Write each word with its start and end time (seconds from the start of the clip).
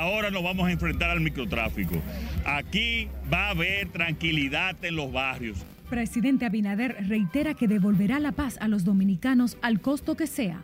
ahora 0.00 0.30
nos 0.30 0.42
vamos 0.42 0.66
a 0.66 0.72
enfrentar 0.72 1.10
al 1.10 1.20
microtráfico. 1.20 1.94
Aquí 2.46 3.08
va 3.32 3.48
a 3.48 3.50
haber 3.50 3.88
tranquilidad 3.88 4.82
en 4.82 4.96
los 4.96 5.12
barrios. 5.12 5.58
Presidente 5.90 6.46
Abinader 6.46 6.96
reitera 7.06 7.54
que 7.54 7.68
devolverá 7.68 8.18
la 8.18 8.32
paz 8.32 8.56
a 8.60 8.68
los 8.68 8.84
dominicanos 8.84 9.58
al 9.60 9.80
costo 9.80 10.16
que 10.16 10.26
sea. 10.26 10.62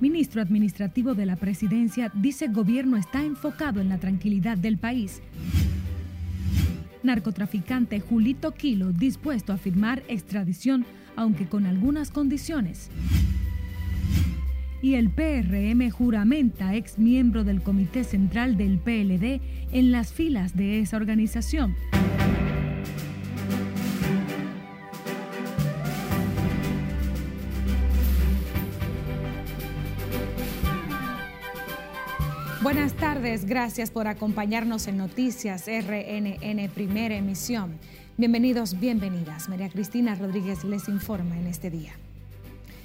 Ministro 0.00 0.40
Administrativo 0.40 1.14
de 1.14 1.26
la 1.26 1.36
Presidencia 1.36 2.10
dice 2.14 2.48
gobierno 2.48 2.96
está 2.96 3.24
enfocado 3.24 3.80
en 3.80 3.88
la 3.88 3.98
tranquilidad 3.98 4.56
del 4.56 4.78
país. 4.78 5.20
Narcotraficante 7.02 8.00
Julito 8.00 8.52
Kilo 8.52 8.92
dispuesto 8.92 9.52
a 9.52 9.56
firmar 9.56 10.02
extradición, 10.08 10.86
aunque 11.16 11.46
con 11.46 11.66
algunas 11.66 12.10
condiciones. 12.10 12.90
Y 14.82 14.96
el 14.96 15.10
PRM 15.10 15.90
juramenta 15.90 16.74
ex 16.74 16.98
miembro 16.98 17.44
del 17.44 17.62
Comité 17.62 18.02
Central 18.02 18.56
del 18.56 18.78
PLD 18.80 19.40
en 19.70 19.92
las 19.92 20.12
filas 20.12 20.56
de 20.56 20.80
esa 20.80 20.96
organización. 20.96 21.76
Buenas 32.60 32.94
tardes, 32.94 33.44
gracias 33.44 33.92
por 33.92 34.08
acompañarnos 34.08 34.88
en 34.88 34.96
Noticias 34.96 35.66
RNN 35.68 36.68
Primera 36.74 37.14
Emisión. 37.14 37.78
Bienvenidos, 38.18 38.80
bienvenidas. 38.80 39.48
María 39.48 39.68
Cristina 39.68 40.16
Rodríguez 40.16 40.64
les 40.64 40.88
informa 40.88 41.38
en 41.38 41.46
este 41.46 41.70
día. 41.70 41.92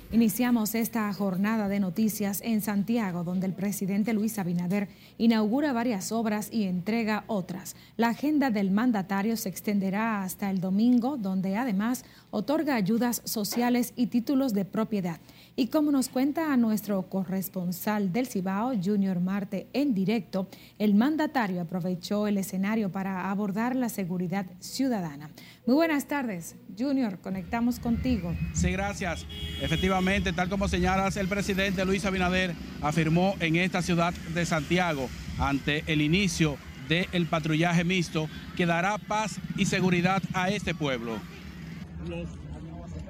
Iniciamos 0.09 0.73
esta 0.73 1.11
jornada 1.11 1.67
de 1.67 1.81
noticias 1.81 2.39
en 2.41 2.61
Santiago, 2.61 3.25
donde 3.25 3.45
el 3.45 3.51
presidente 3.51 4.13
Luis 4.13 4.39
Abinader 4.39 4.87
inaugura 5.17 5.73
varias 5.73 6.13
obras 6.13 6.47
y 6.49 6.63
entrega 6.63 7.25
otras. 7.27 7.75
La 7.97 8.09
agenda 8.09 8.49
del 8.49 8.71
mandatario 8.71 9.35
se 9.35 9.49
extenderá 9.49 10.23
hasta 10.23 10.49
el 10.49 10.61
domingo, 10.61 11.17
donde 11.17 11.57
además 11.57 12.05
otorga 12.31 12.75
ayudas 12.75 13.21
sociales 13.25 13.91
y 13.97 14.07
títulos 14.07 14.53
de 14.53 14.63
propiedad. 14.63 15.19
Y 15.59 15.69
como 15.69 15.91
nos 15.91 16.07
cuenta 16.07 16.53
a 16.53 16.55
nuestro 16.55 17.01
corresponsal 17.09 18.13
del 18.13 18.27
Cibao, 18.27 18.73
Junior 18.79 19.19
Marte, 19.19 19.65
en 19.73 19.95
directo, 19.95 20.47
el 20.77 20.93
mandatario 20.93 21.61
aprovechó 21.61 22.27
el 22.27 22.37
escenario 22.37 22.91
para 22.91 23.31
abordar 23.31 23.75
la 23.75 23.89
seguridad 23.89 24.45
ciudadana. 24.59 25.31
Muy 25.65 25.75
buenas 25.75 26.07
tardes, 26.07 26.55
Junior, 26.77 27.17
conectamos 27.21 27.79
contigo. 27.79 28.35
Sí, 28.53 28.71
gracias. 28.71 29.25
Efectivamente, 29.59 30.31
tal 30.31 30.47
como 30.47 30.67
señalas, 30.67 31.17
el 31.17 31.27
presidente 31.27 31.83
Luis 31.85 32.05
Abinader 32.05 32.53
afirmó 32.83 33.33
en 33.39 33.55
esta 33.55 33.81
ciudad 33.81 34.13
de 34.35 34.45
Santiago, 34.45 35.09
ante 35.39 35.83
el 35.87 36.01
inicio 36.01 36.55
del 36.87 37.25
patrullaje 37.25 37.83
mixto, 37.83 38.29
que 38.55 38.67
dará 38.67 38.99
paz 38.99 39.39
y 39.57 39.65
seguridad 39.65 40.21
a 40.35 40.49
este 40.49 40.75
pueblo 40.75 41.17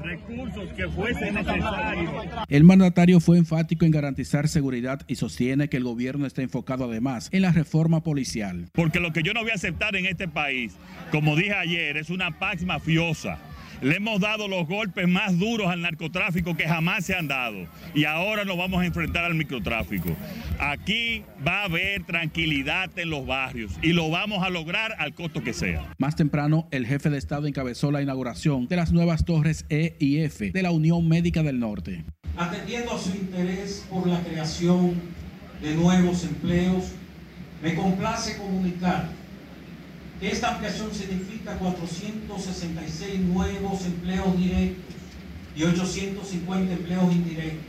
recursos 0.01 0.69
que 0.73 0.87
fuesen 0.87 1.35
necesarios. 1.35 2.11
El 2.49 2.63
mandatario 2.63 3.19
fue 3.19 3.37
enfático 3.37 3.85
en 3.85 3.91
garantizar 3.91 4.47
seguridad 4.47 5.01
y 5.07 5.15
sostiene 5.15 5.69
que 5.69 5.77
el 5.77 5.83
gobierno 5.83 6.25
está 6.25 6.41
enfocado 6.41 6.85
además 6.85 7.29
en 7.31 7.41
la 7.41 7.51
reforma 7.51 8.03
policial. 8.03 8.67
Porque 8.73 8.99
lo 8.99 9.13
que 9.13 9.23
yo 9.23 9.33
no 9.33 9.41
voy 9.41 9.51
a 9.51 9.55
aceptar 9.55 9.95
en 9.95 10.05
este 10.05 10.27
país, 10.27 10.73
como 11.11 11.35
dije 11.35 11.53
ayer, 11.53 11.97
es 11.97 12.09
una 12.09 12.37
pax 12.39 12.63
mafiosa 12.63 13.39
le 13.81 13.95
hemos 13.95 14.19
dado 14.19 14.47
los 14.47 14.67
golpes 14.67 15.07
más 15.07 15.37
duros 15.37 15.67
al 15.67 15.81
narcotráfico 15.81 16.55
que 16.55 16.67
jamás 16.67 17.05
se 17.05 17.15
han 17.15 17.27
dado. 17.27 17.67
Y 17.93 18.05
ahora 18.05 18.43
nos 18.45 18.57
vamos 18.57 18.81
a 18.81 18.85
enfrentar 18.85 19.25
al 19.25 19.35
microtráfico. 19.35 20.15
Aquí 20.59 21.23
va 21.45 21.61
a 21.61 21.65
haber 21.65 22.03
tranquilidad 22.05 22.89
en 22.97 23.09
los 23.09 23.25
barrios 23.25 23.71
y 23.81 23.93
lo 23.93 24.09
vamos 24.09 24.43
a 24.43 24.49
lograr 24.49 24.95
al 24.97 25.13
costo 25.13 25.43
que 25.43 25.53
sea. 25.53 25.93
Más 25.97 26.15
temprano, 26.15 26.67
el 26.71 26.85
jefe 26.85 27.09
de 27.09 27.17
Estado 27.17 27.47
encabezó 27.47 27.91
la 27.91 28.01
inauguración 28.01 28.67
de 28.67 28.75
las 28.75 28.91
nuevas 28.91 29.25
torres 29.25 29.65
E 29.69 29.95
y 29.99 30.19
F 30.19 30.51
de 30.51 30.63
la 30.63 30.71
Unión 30.71 31.07
Médica 31.07 31.43
del 31.43 31.59
Norte. 31.59 32.03
Atendiendo 32.37 32.93
a 32.93 32.99
su 32.99 33.09
interés 33.09 33.85
por 33.89 34.07
la 34.07 34.21
creación 34.21 34.93
de 35.61 35.75
nuevos 35.75 36.23
empleos, 36.23 36.91
me 37.61 37.73
complace 37.75 38.37
comunicar 38.37 39.09
esta 40.21 40.53
ampliación 40.53 40.93
significa 40.93 41.53
466 41.57 43.19
nuevos 43.19 43.85
empleos 43.85 44.37
directos 44.37 44.95
y 45.55 45.63
850 45.63 46.73
empleos 46.73 47.11
indirectos. 47.11 47.65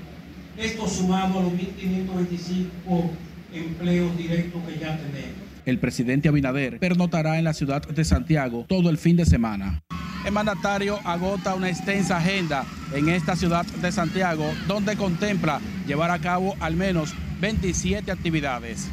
Esto 0.56 0.88
sumado 0.88 1.38
a 1.38 1.42
los 1.42 1.52
1.525 1.52 3.10
empleos 3.52 4.16
directos 4.16 4.62
que 4.66 4.78
ya 4.78 4.96
tenemos. 4.96 5.48
El 5.66 5.78
presidente 5.78 6.28
Abinader 6.28 6.78
pernotará 6.78 7.38
en 7.38 7.44
la 7.44 7.52
ciudad 7.52 7.86
de 7.86 8.04
Santiago 8.04 8.64
todo 8.66 8.88
el 8.88 8.96
fin 8.96 9.16
de 9.16 9.26
semana. 9.26 9.82
El 10.24 10.32
mandatario 10.32 10.98
agota 11.04 11.54
una 11.54 11.68
extensa 11.68 12.16
agenda 12.16 12.64
en 12.92 13.08
esta 13.08 13.36
ciudad 13.36 13.64
de 13.66 13.92
Santiago, 13.92 14.50
donde 14.66 14.96
contempla 14.96 15.60
llevar 15.86 16.10
a 16.10 16.18
cabo 16.18 16.56
al 16.60 16.74
menos 16.74 17.14
27 17.40 18.10
actividades. 18.10 18.88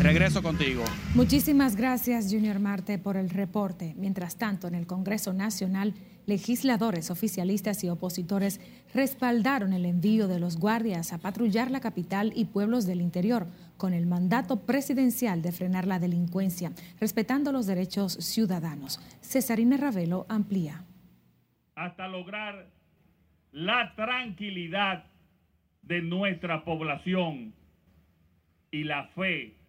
Regreso 0.00 0.42
contigo. 0.42 0.84
Muchísimas 1.14 1.76
gracias, 1.76 2.28
Junior 2.30 2.58
Marte, 2.58 2.98
por 2.98 3.16
el 3.16 3.30
reporte. 3.30 3.94
Mientras 3.96 4.36
tanto, 4.36 4.66
en 4.66 4.74
el 4.74 4.86
Congreso 4.86 5.32
Nacional, 5.32 5.94
legisladores, 6.26 7.10
oficialistas 7.10 7.84
y 7.84 7.88
opositores 7.88 8.60
respaldaron 8.94 9.72
el 9.72 9.84
envío 9.84 10.28
de 10.28 10.40
los 10.40 10.56
guardias 10.56 11.12
a 11.12 11.18
patrullar 11.18 11.70
la 11.70 11.80
capital 11.80 12.32
y 12.34 12.46
pueblos 12.46 12.86
del 12.86 13.00
interior 13.00 13.46
con 13.76 13.92
el 13.92 14.06
mandato 14.06 14.64
presidencial 14.64 15.42
de 15.42 15.52
frenar 15.52 15.86
la 15.86 15.98
delincuencia, 15.98 16.72
respetando 17.00 17.52
los 17.52 17.66
derechos 17.66 18.14
ciudadanos. 18.14 18.98
Cesarina 19.20 19.76
Ravelo 19.76 20.26
amplía. 20.28 20.84
Hasta 21.74 22.08
lograr 22.08 22.66
la 23.52 23.94
tranquilidad 23.94 25.04
de 25.82 26.00
nuestra 26.00 26.64
población 26.64 27.54
y 28.70 28.84
la 28.84 29.08
fe 29.08 29.61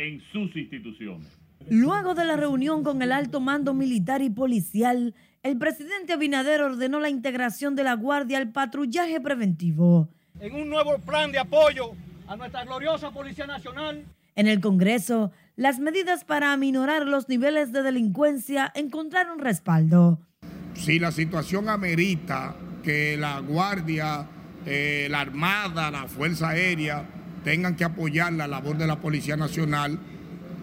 en 0.00 0.22
sus 0.32 0.54
instituciones. 0.56 1.28
Luego 1.68 2.14
de 2.14 2.24
la 2.24 2.36
reunión 2.36 2.82
con 2.82 3.02
el 3.02 3.12
alto 3.12 3.38
mando 3.40 3.74
militar 3.74 4.22
y 4.22 4.30
policial, 4.30 5.14
el 5.42 5.58
presidente 5.58 6.14
Abinader 6.14 6.62
ordenó 6.62 7.00
la 7.00 7.10
integración 7.10 7.76
de 7.76 7.84
la 7.84 7.94
Guardia 7.94 8.38
al 8.38 8.50
patrullaje 8.50 9.20
preventivo. 9.20 10.08
En 10.40 10.54
un 10.54 10.70
nuevo 10.70 10.98
plan 10.98 11.30
de 11.30 11.38
apoyo 11.38 11.92
a 12.26 12.36
nuestra 12.36 12.64
gloriosa 12.64 13.10
Policía 13.10 13.46
Nacional. 13.46 14.04
En 14.36 14.46
el 14.46 14.60
Congreso, 14.60 15.32
las 15.56 15.80
medidas 15.80 16.24
para 16.24 16.52
aminorar 16.52 17.06
los 17.06 17.28
niveles 17.28 17.72
de 17.72 17.82
delincuencia 17.82 18.72
encontraron 18.74 19.38
respaldo. 19.38 20.20
Si 20.74 20.98
la 20.98 21.12
situación 21.12 21.68
amerita 21.68 22.56
que 22.82 23.18
la 23.18 23.40
Guardia, 23.40 24.26
eh, 24.64 25.08
la 25.10 25.20
Armada, 25.20 25.90
la 25.90 26.08
Fuerza 26.08 26.50
Aérea, 26.50 27.04
tengan 27.44 27.76
que 27.76 27.84
apoyar 27.84 28.32
la 28.32 28.46
labor 28.46 28.76
de 28.78 28.86
la 28.86 29.00
Policía 29.00 29.36
Nacional, 29.36 29.98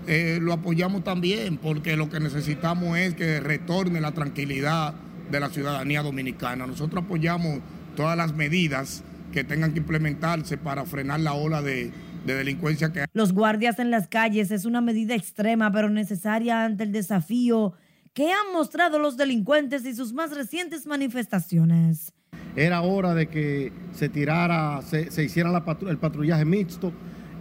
eh, 0.07 0.39
lo 0.41 0.53
apoyamos 0.53 1.03
también, 1.03 1.57
porque 1.57 1.97
lo 1.97 2.09
que 2.09 2.19
necesitamos 2.19 2.97
es 2.97 3.13
que 3.15 3.39
retorne 3.39 3.99
la 3.99 4.13
tranquilidad 4.13 4.93
de 5.29 5.39
la 5.39 5.49
ciudadanía 5.49 6.01
dominicana. 6.01 6.65
Nosotros 6.65 7.03
apoyamos 7.03 7.59
todas 7.95 8.15
las 8.15 8.33
medidas 8.33 9.03
que 9.33 9.43
tengan 9.43 9.73
que 9.73 9.79
implementarse 9.79 10.57
para 10.57 10.85
frenar 10.85 11.19
la 11.19 11.33
ola 11.33 11.61
de, 11.61 11.91
de 12.25 12.35
delincuencia 12.35 12.93
que 12.93 13.01
hay. 13.01 13.05
Los 13.13 13.33
guardias 13.33 13.79
en 13.79 13.91
las 13.91 14.07
calles 14.07 14.51
es 14.51 14.65
una 14.65 14.79
medida 14.79 15.15
extrema 15.15 15.71
pero 15.71 15.89
necesaria 15.89 16.63
ante 16.63 16.83
el 16.83 16.91
desafío 16.93 17.73
que 18.17 18.31
han 18.31 18.51
mostrado 18.51 18.97
los 18.97 19.15
delincuentes 19.15 19.85
y 19.85 19.93
sus 19.93 20.11
más 20.11 20.35
recientes 20.35 20.87
manifestaciones. 20.87 22.11
Era 22.55 22.81
hora 22.81 23.13
de 23.13 23.27
que 23.27 23.71
se 23.93 24.09
tirara, 24.09 24.81
se, 24.81 25.23
hiciera 25.23 25.63
el 25.87 25.97
patrullaje 25.99 26.43
mixto. 26.43 26.91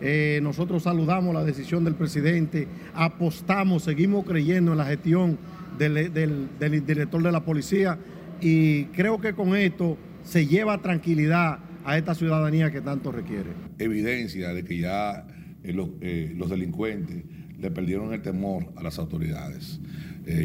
Eh, 0.03 0.39
nosotros 0.43 0.83
saludamos 0.83 1.33
la 1.33 1.45
decisión 1.45 1.83
del 1.83 1.95
presidente, 1.95 2.69
apostamos, 2.93 3.85
seguimos 3.85 4.27
creyendo 4.27 4.73
en 4.73 4.77
la 4.77 4.85
gestión 4.85 5.39
del, 5.79 6.51
director 6.87 7.23
de 7.23 7.33
la 7.33 7.43
policía 7.43 7.99
y 8.43 8.85
creo 8.89 9.19
que 9.19 9.33
con 9.33 9.57
esto 9.57 9.97
se 10.25 10.47
lleva 10.47 10.83
tranquilidad 10.83 11.59
a 11.87 11.97
esta 11.97 12.15
ciudadanía 12.15 12.71
que 12.71 12.83
tanto 12.83 13.13
requiere. 13.13 13.49
Evidencia 13.79 14.53
de 14.53 14.63
que 14.63 14.77
ya 14.77 15.27
eh, 15.65 15.75
eh, 16.03 16.35
los, 16.37 16.51
delincuentes 16.51 17.25
le 17.59 17.71
perdieron 17.71 18.13
el 18.13 18.23
temor 18.23 18.73
a 18.77 18.83
las 18.83 18.99
autoridades. 18.99 19.81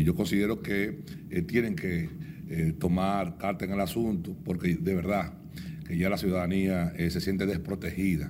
yo 0.04 0.16
considero 0.16 0.62
que 0.62 1.00
tienen 1.48 1.76
que 1.76 2.10
eh, 2.54 2.74
tomar 2.78 3.38
carta 3.38 3.64
en 3.64 3.72
el 3.72 3.80
asunto, 3.80 4.36
porque 4.44 4.76
de 4.76 4.94
verdad 4.94 5.32
que 5.88 5.98
ya 5.98 6.10
la 6.10 6.18
ciudadanía 6.18 6.92
eh, 6.98 7.10
se 7.10 7.22
siente 7.22 7.46
desprotegida. 7.46 8.30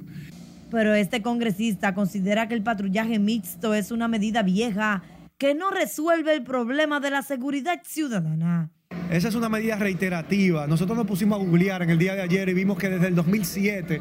Pero 0.69 0.93
este 0.93 1.23
congresista 1.23 1.95
considera 1.95 2.47
que 2.47 2.53
el 2.53 2.61
patrullaje 2.61 3.17
mixto 3.17 3.73
es 3.73 3.89
una 3.89 4.07
medida 4.07 4.43
vieja 4.43 5.01
que 5.39 5.55
no 5.55 5.71
resuelve 5.71 6.35
el 6.35 6.43
problema 6.43 6.99
de 6.99 7.09
la 7.09 7.23
seguridad 7.23 7.81
ciudadana. 7.83 8.69
Esa 9.09 9.29
es 9.29 9.33
una 9.33 9.49
medida 9.49 9.75
reiterativa. 9.77 10.67
Nosotros 10.67 10.95
nos 10.95 11.07
pusimos 11.07 11.41
a 11.41 11.43
googlear 11.43 11.81
en 11.81 11.89
el 11.89 11.97
día 11.97 12.13
de 12.13 12.21
ayer 12.21 12.47
y 12.47 12.53
vimos 12.53 12.77
que 12.77 12.89
desde 12.89 13.07
el 13.07 13.15
2007 13.15 13.99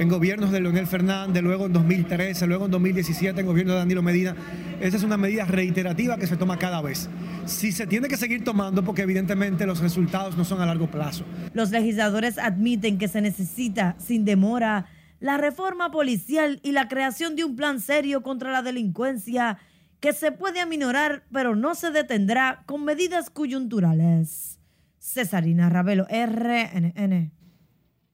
en 0.00 0.08
gobiernos 0.08 0.50
de 0.50 0.60
Leonel 0.60 0.86
Fernández, 0.86 1.42
luego 1.42 1.66
en 1.66 1.74
2013, 1.74 2.46
luego 2.46 2.64
en 2.64 2.70
2017 2.70 3.38
en 3.38 3.46
gobierno 3.46 3.74
de 3.74 3.80
Danilo 3.80 4.00
Medina. 4.00 4.34
Esa 4.80 4.96
es 4.96 5.02
una 5.02 5.18
medida 5.18 5.44
reiterativa 5.44 6.16
que 6.16 6.26
se 6.26 6.38
toma 6.38 6.58
cada 6.58 6.80
vez. 6.80 7.10
Si 7.44 7.70
se 7.70 7.86
tiene 7.86 8.08
que 8.08 8.16
seguir 8.16 8.42
tomando 8.42 8.82
porque 8.82 9.02
evidentemente 9.02 9.66
los 9.66 9.80
resultados 9.80 10.38
no 10.38 10.46
son 10.46 10.62
a 10.62 10.66
largo 10.66 10.90
plazo. 10.90 11.26
Los 11.52 11.70
legisladores 11.70 12.38
admiten 12.38 12.96
que 12.96 13.08
se 13.08 13.20
necesita, 13.20 13.94
sin 13.98 14.24
demora, 14.24 14.86
la 15.20 15.36
reforma 15.36 15.90
policial 15.90 16.60
y 16.62 16.72
la 16.72 16.88
creación 16.88 17.36
de 17.36 17.44
un 17.44 17.54
plan 17.54 17.78
serio 17.78 18.22
contra 18.22 18.50
la 18.50 18.62
delincuencia 18.62 19.58
que 20.00 20.14
se 20.14 20.32
puede 20.32 20.60
aminorar 20.60 21.24
pero 21.30 21.54
no 21.54 21.74
se 21.74 21.90
detendrá 21.90 22.62
con 22.64 22.86
medidas 22.86 23.28
coyunturales. 23.28 24.60
Cesarina 24.98 25.68
Ravelo, 25.68 26.06
RNN. 26.08 27.32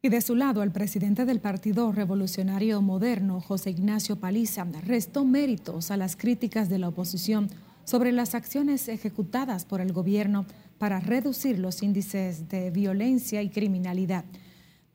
Y 0.06 0.08
de 0.08 0.20
su 0.20 0.36
lado, 0.36 0.62
el 0.62 0.70
presidente 0.70 1.24
del 1.24 1.40
Partido 1.40 1.90
Revolucionario 1.90 2.80
Moderno, 2.80 3.40
José 3.40 3.70
Ignacio 3.70 4.20
Paliza, 4.20 4.64
restó 4.84 5.24
méritos 5.24 5.90
a 5.90 5.96
las 5.96 6.14
críticas 6.14 6.68
de 6.68 6.78
la 6.78 6.86
oposición 6.86 7.50
sobre 7.84 8.12
las 8.12 8.36
acciones 8.36 8.86
ejecutadas 8.86 9.64
por 9.64 9.80
el 9.80 9.92
gobierno 9.92 10.46
para 10.78 11.00
reducir 11.00 11.58
los 11.58 11.82
índices 11.82 12.48
de 12.48 12.70
violencia 12.70 13.42
y 13.42 13.50
criminalidad. 13.50 14.24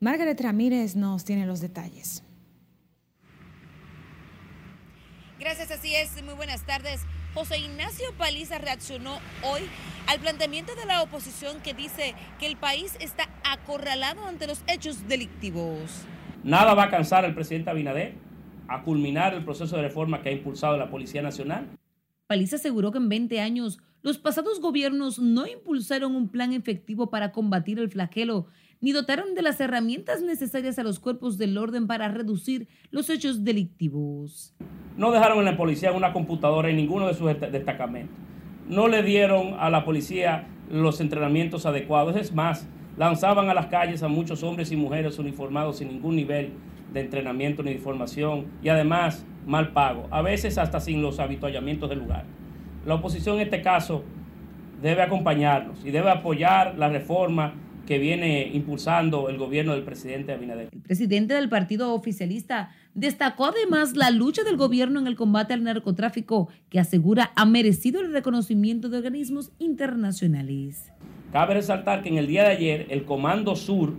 Margaret 0.00 0.40
Ramírez 0.40 0.96
nos 0.96 1.26
tiene 1.26 1.44
los 1.44 1.60
detalles. 1.60 2.22
Gracias, 5.38 5.72
así 5.72 5.94
es. 5.94 6.24
Muy 6.24 6.32
buenas 6.32 6.64
tardes. 6.64 7.02
José 7.34 7.58
Ignacio 7.60 8.12
Paliza 8.18 8.58
reaccionó 8.58 9.18
hoy 9.42 9.62
al 10.06 10.20
planteamiento 10.20 10.74
de 10.74 10.84
la 10.84 11.02
oposición 11.02 11.62
que 11.62 11.72
dice 11.72 12.14
que 12.38 12.46
el 12.46 12.56
país 12.56 12.94
está 13.00 13.30
acorralado 13.42 14.26
ante 14.26 14.46
los 14.46 14.62
hechos 14.66 15.08
delictivos. 15.08 16.04
Nada 16.44 16.74
va 16.74 16.84
a 16.84 16.90
cansar 16.90 17.24
al 17.24 17.34
presidente 17.34 17.70
Abinader 17.70 18.16
a 18.68 18.82
culminar 18.82 19.32
el 19.32 19.44
proceso 19.44 19.76
de 19.76 19.82
reforma 19.82 20.20
que 20.20 20.28
ha 20.28 20.32
impulsado 20.32 20.76
la 20.76 20.90
Policía 20.90 21.22
Nacional. 21.22 21.70
Paliza 22.26 22.56
aseguró 22.56 22.92
que 22.92 22.98
en 22.98 23.08
20 23.08 23.40
años 23.40 23.78
los 24.02 24.18
pasados 24.18 24.60
gobiernos 24.60 25.18
no 25.18 25.46
impulsaron 25.46 26.14
un 26.14 26.28
plan 26.28 26.52
efectivo 26.52 27.08
para 27.08 27.32
combatir 27.32 27.78
el 27.78 27.90
flagelo 27.90 28.48
ni 28.82 28.90
dotaron 28.90 29.34
de 29.34 29.42
las 29.42 29.60
herramientas 29.60 30.22
necesarias 30.22 30.78
a 30.78 30.82
los 30.82 30.98
cuerpos 30.98 31.38
del 31.38 31.56
orden 31.56 31.86
para 31.86 32.08
reducir 32.08 32.68
los 32.90 33.08
hechos 33.08 33.44
delictivos. 33.44 34.54
No 34.96 35.12
dejaron 35.12 35.38
en 35.38 35.44
la 35.46 35.56
policía 35.56 35.92
una 35.92 36.12
computadora 36.12 36.68
en 36.68 36.76
ninguno 36.76 37.06
de 37.06 37.14
sus 37.14 37.30
destacamentos. 37.52 38.14
No 38.68 38.88
le 38.88 39.04
dieron 39.04 39.54
a 39.58 39.70
la 39.70 39.84
policía 39.84 40.48
los 40.68 41.00
entrenamientos 41.00 41.64
adecuados. 41.64 42.16
Es 42.16 42.34
más, 42.34 42.66
lanzaban 42.96 43.48
a 43.48 43.54
las 43.54 43.66
calles 43.66 44.02
a 44.02 44.08
muchos 44.08 44.42
hombres 44.42 44.72
y 44.72 44.76
mujeres 44.76 45.16
uniformados 45.18 45.78
sin 45.78 45.88
ningún 45.88 46.16
nivel 46.16 46.52
de 46.92 47.00
entrenamiento 47.00 47.62
ni 47.62 47.74
de 47.74 47.78
formación 47.78 48.46
y 48.62 48.68
además 48.68 49.24
mal 49.46 49.72
pago, 49.72 50.08
a 50.10 50.22
veces 50.22 50.58
hasta 50.58 50.80
sin 50.80 51.02
los 51.02 51.20
habituallamientos 51.20 51.88
del 51.88 52.00
lugar. 52.00 52.24
La 52.84 52.94
oposición 52.94 53.36
en 53.36 53.42
este 53.42 53.62
caso 53.62 54.04
debe 54.82 55.02
acompañarnos 55.02 55.84
y 55.84 55.92
debe 55.92 56.10
apoyar 56.10 56.76
la 56.76 56.88
reforma 56.88 57.54
que 57.86 57.98
viene 57.98 58.50
impulsando 58.52 59.28
el 59.28 59.38
gobierno 59.38 59.72
del 59.72 59.82
presidente 59.82 60.32
Abinader. 60.32 60.68
El 60.72 60.80
presidente 60.80 61.34
del 61.34 61.48
partido 61.48 61.94
oficialista 61.94 62.70
destacó 62.94 63.46
además 63.46 63.96
la 63.96 64.10
lucha 64.10 64.44
del 64.44 64.56
gobierno 64.56 65.00
en 65.00 65.06
el 65.06 65.16
combate 65.16 65.54
al 65.54 65.64
narcotráfico, 65.64 66.48
que 66.68 66.78
asegura 66.78 67.32
ha 67.34 67.44
merecido 67.44 68.00
el 68.00 68.12
reconocimiento 68.12 68.88
de 68.88 68.98
organismos 68.98 69.50
internacionales. 69.58 70.92
Cabe 71.32 71.54
resaltar 71.54 72.02
que 72.02 72.10
en 72.10 72.18
el 72.18 72.26
día 72.26 72.42
de 72.42 72.50
ayer 72.50 72.86
el 72.90 73.04
Comando 73.04 73.56
Sur 73.56 73.94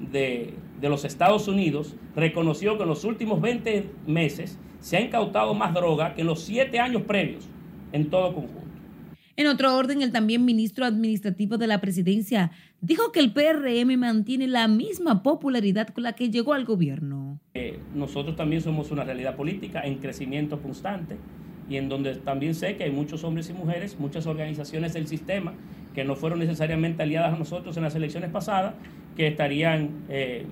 de, 0.00 0.54
de 0.80 0.88
los 0.88 1.04
Estados 1.04 1.48
Unidos 1.48 1.96
reconoció 2.14 2.76
que 2.76 2.82
en 2.82 2.88
los 2.88 3.04
últimos 3.04 3.40
20 3.40 3.90
meses 4.06 4.58
se 4.80 4.96
ha 4.96 5.00
incautado 5.00 5.54
más 5.54 5.74
droga 5.74 6.14
que 6.14 6.20
en 6.20 6.26
los 6.26 6.42
siete 6.42 6.78
años 6.78 7.02
previos 7.02 7.48
en 7.92 8.10
todo 8.10 8.34
conjunto. 8.34 8.67
En 9.38 9.46
otro 9.46 9.76
orden, 9.76 10.02
el 10.02 10.10
también 10.10 10.44
ministro 10.44 10.84
administrativo 10.84 11.58
de 11.58 11.68
la 11.68 11.80
presidencia 11.80 12.50
dijo 12.80 13.12
que 13.12 13.20
el 13.20 13.32
PRM 13.32 13.96
mantiene 13.96 14.48
la 14.48 14.66
misma 14.66 15.22
popularidad 15.22 15.86
con 15.90 16.02
la 16.02 16.14
que 16.14 16.28
llegó 16.28 16.54
al 16.54 16.64
gobierno. 16.64 17.38
Eh, 17.54 17.78
nosotros 17.94 18.34
también 18.34 18.62
somos 18.62 18.90
una 18.90 19.04
realidad 19.04 19.36
política 19.36 19.82
en 19.82 19.98
crecimiento 19.98 20.60
constante 20.60 21.18
y 21.70 21.76
en 21.76 21.88
donde 21.88 22.16
también 22.16 22.56
sé 22.56 22.76
que 22.76 22.82
hay 22.82 22.90
muchos 22.90 23.22
hombres 23.22 23.48
y 23.48 23.52
mujeres, 23.52 23.96
muchas 24.00 24.26
organizaciones 24.26 24.92
del 24.94 25.06
sistema 25.06 25.54
que 25.94 26.02
no 26.02 26.16
fueron 26.16 26.40
necesariamente 26.40 27.04
aliadas 27.04 27.34
a 27.34 27.38
nosotros 27.38 27.76
en 27.76 27.84
las 27.84 27.94
elecciones 27.94 28.30
pasadas, 28.30 28.74
que 29.16 29.28
estarían 29.28 29.90
eh, 30.08 30.46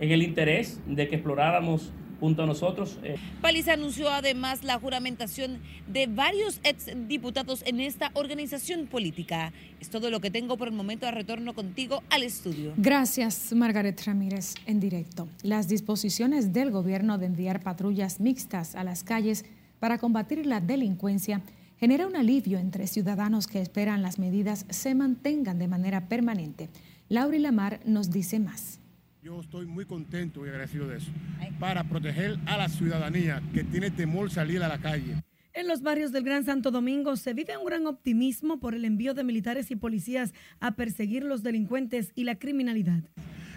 en 0.00 0.12
el 0.12 0.22
interés 0.22 0.80
de 0.86 1.08
que 1.08 1.16
exploráramos 1.16 1.92
junto 2.20 2.42
a 2.42 2.46
nosotros. 2.46 2.98
Eh. 3.02 3.16
Paliza 3.40 3.72
anunció 3.72 4.10
además 4.10 4.62
la 4.62 4.78
juramentación 4.78 5.58
de 5.88 6.06
varios 6.06 6.60
exdiputados 6.62 7.62
en 7.66 7.80
esta 7.80 8.10
organización 8.14 8.86
política. 8.86 9.52
Es 9.80 9.88
todo 9.88 10.10
lo 10.10 10.20
que 10.20 10.30
tengo 10.30 10.56
por 10.56 10.68
el 10.68 10.74
momento. 10.74 11.06
de 11.06 11.12
retorno 11.12 11.54
contigo 11.54 12.02
al 12.10 12.22
estudio. 12.22 12.72
Gracias, 12.76 13.52
Margaret 13.52 14.00
Ramírez, 14.04 14.54
en 14.66 14.80
directo. 14.80 15.28
Las 15.42 15.68
disposiciones 15.68 16.52
del 16.52 16.70
gobierno 16.70 17.16
de 17.16 17.26
enviar 17.26 17.62
patrullas 17.62 18.20
mixtas 18.20 18.74
a 18.74 18.84
las 18.84 19.02
calles 19.02 19.44
para 19.78 19.98
combatir 19.98 20.44
la 20.46 20.60
delincuencia 20.60 21.42
genera 21.78 22.06
un 22.06 22.16
alivio 22.16 22.58
entre 22.58 22.86
ciudadanos 22.86 23.46
que 23.46 23.62
esperan 23.62 24.02
las 24.02 24.18
medidas 24.18 24.66
se 24.68 24.94
mantengan 24.94 25.58
de 25.58 25.68
manera 25.68 26.08
permanente. 26.08 26.68
Laura 27.08 27.38
Lamar 27.38 27.80
nos 27.86 28.10
dice 28.10 28.38
más. 28.38 28.79
Yo 29.22 29.38
estoy 29.38 29.66
muy 29.66 29.84
contento 29.84 30.46
y 30.46 30.48
agradecido 30.48 30.88
de 30.88 30.96
eso, 30.96 31.10
para 31.58 31.84
proteger 31.84 32.38
a 32.46 32.56
la 32.56 32.70
ciudadanía 32.70 33.42
que 33.52 33.64
tiene 33.64 33.90
temor 33.90 34.30
salir 34.30 34.62
a 34.62 34.68
la 34.68 34.78
calle. 34.78 35.22
En 35.52 35.68
los 35.68 35.82
barrios 35.82 36.10
del 36.10 36.24
Gran 36.24 36.46
Santo 36.46 36.70
Domingo 36.70 37.14
se 37.16 37.34
vive 37.34 37.58
un 37.58 37.66
gran 37.66 37.86
optimismo 37.86 38.60
por 38.60 38.74
el 38.74 38.86
envío 38.86 39.12
de 39.12 39.22
militares 39.22 39.70
y 39.70 39.76
policías 39.76 40.32
a 40.58 40.70
perseguir 40.70 41.22
los 41.22 41.42
delincuentes 41.42 42.12
y 42.14 42.24
la 42.24 42.36
criminalidad. 42.36 43.02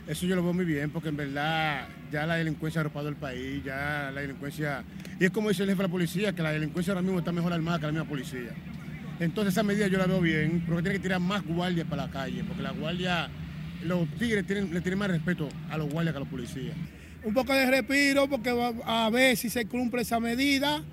Eso 0.06 0.26
yo 0.26 0.36
lo 0.36 0.44
veo 0.44 0.52
muy 0.52 0.66
bien 0.66 0.90
porque 0.90 1.08
en 1.08 1.16
verdad 1.16 1.88
ya 2.12 2.26
la 2.26 2.36
delincuencia 2.36 2.80
ha 2.80 2.82
arropado 2.82 3.08
el 3.08 3.16
país, 3.16 3.64
ya 3.64 4.12
la 4.14 4.20
delincuencia... 4.20 4.84
Y 5.18 5.24
es 5.24 5.32
como 5.32 5.48
dice 5.48 5.64
el 5.64 5.70
jefe 5.70 5.82
de 5.82 5.88
la 5.88 5.92
policía, 5.92 6.36
que 6.36 6.42
la 6.42 6.52
delincuencia 6.52 6.92
ahora 6.92 7.04
mismo 7.04 7.20
está 7.20 7.32
mejor 7.32 7.54
armada 7.54 7.80
que 7.80 7.86
la 7.86 7.94
misma 7.94 8.10
policía. 8.10 8.54
Entonces 9.22 9.54
esa 9.54 9.64
medida 9.64 9.88
yo 9.88 9.98
la 9.98 10.08
veo 10.08 10.20
bien, 10.20 10.62
porque 10.68 10.82
tiene 10.82 10.98
que 10.98 11.04
tirar 11.04 11.22
más 11.22 11.42
guardias 11.46 11.88
para 11.88 12.08
la 12.08 12.12
calle, 12.12 12.44
porque 12.44 12.64
la 12.64 12.72
guardia 12.72 13.30
los 13.84 14.08
tigres 14.18 14.46
tienen, 14.46 14.74
le 14.74 14.82
tienen 14.82 15.00
más 15.00 15.10
respeto 15.10 15.50
a 15.70 15.78
los 15.78 15.90
guardias 15.90 16.14
que 16.14 16.18
a 16.18 16.20
los 16.20 16.30
policías. 16.30 16.76
Un 17.24 17.34
poco 17.34 17.54
de 17.54 17.70
respiro 17.70 18.28
porque 18.28 18.50
a 18.86 19.10
ver 19.10 19.38
si 19.38 19.50
se 19.50 19.66
cumple 19.66 20.02
esa 20.02 20.20
medida 20.20 20.84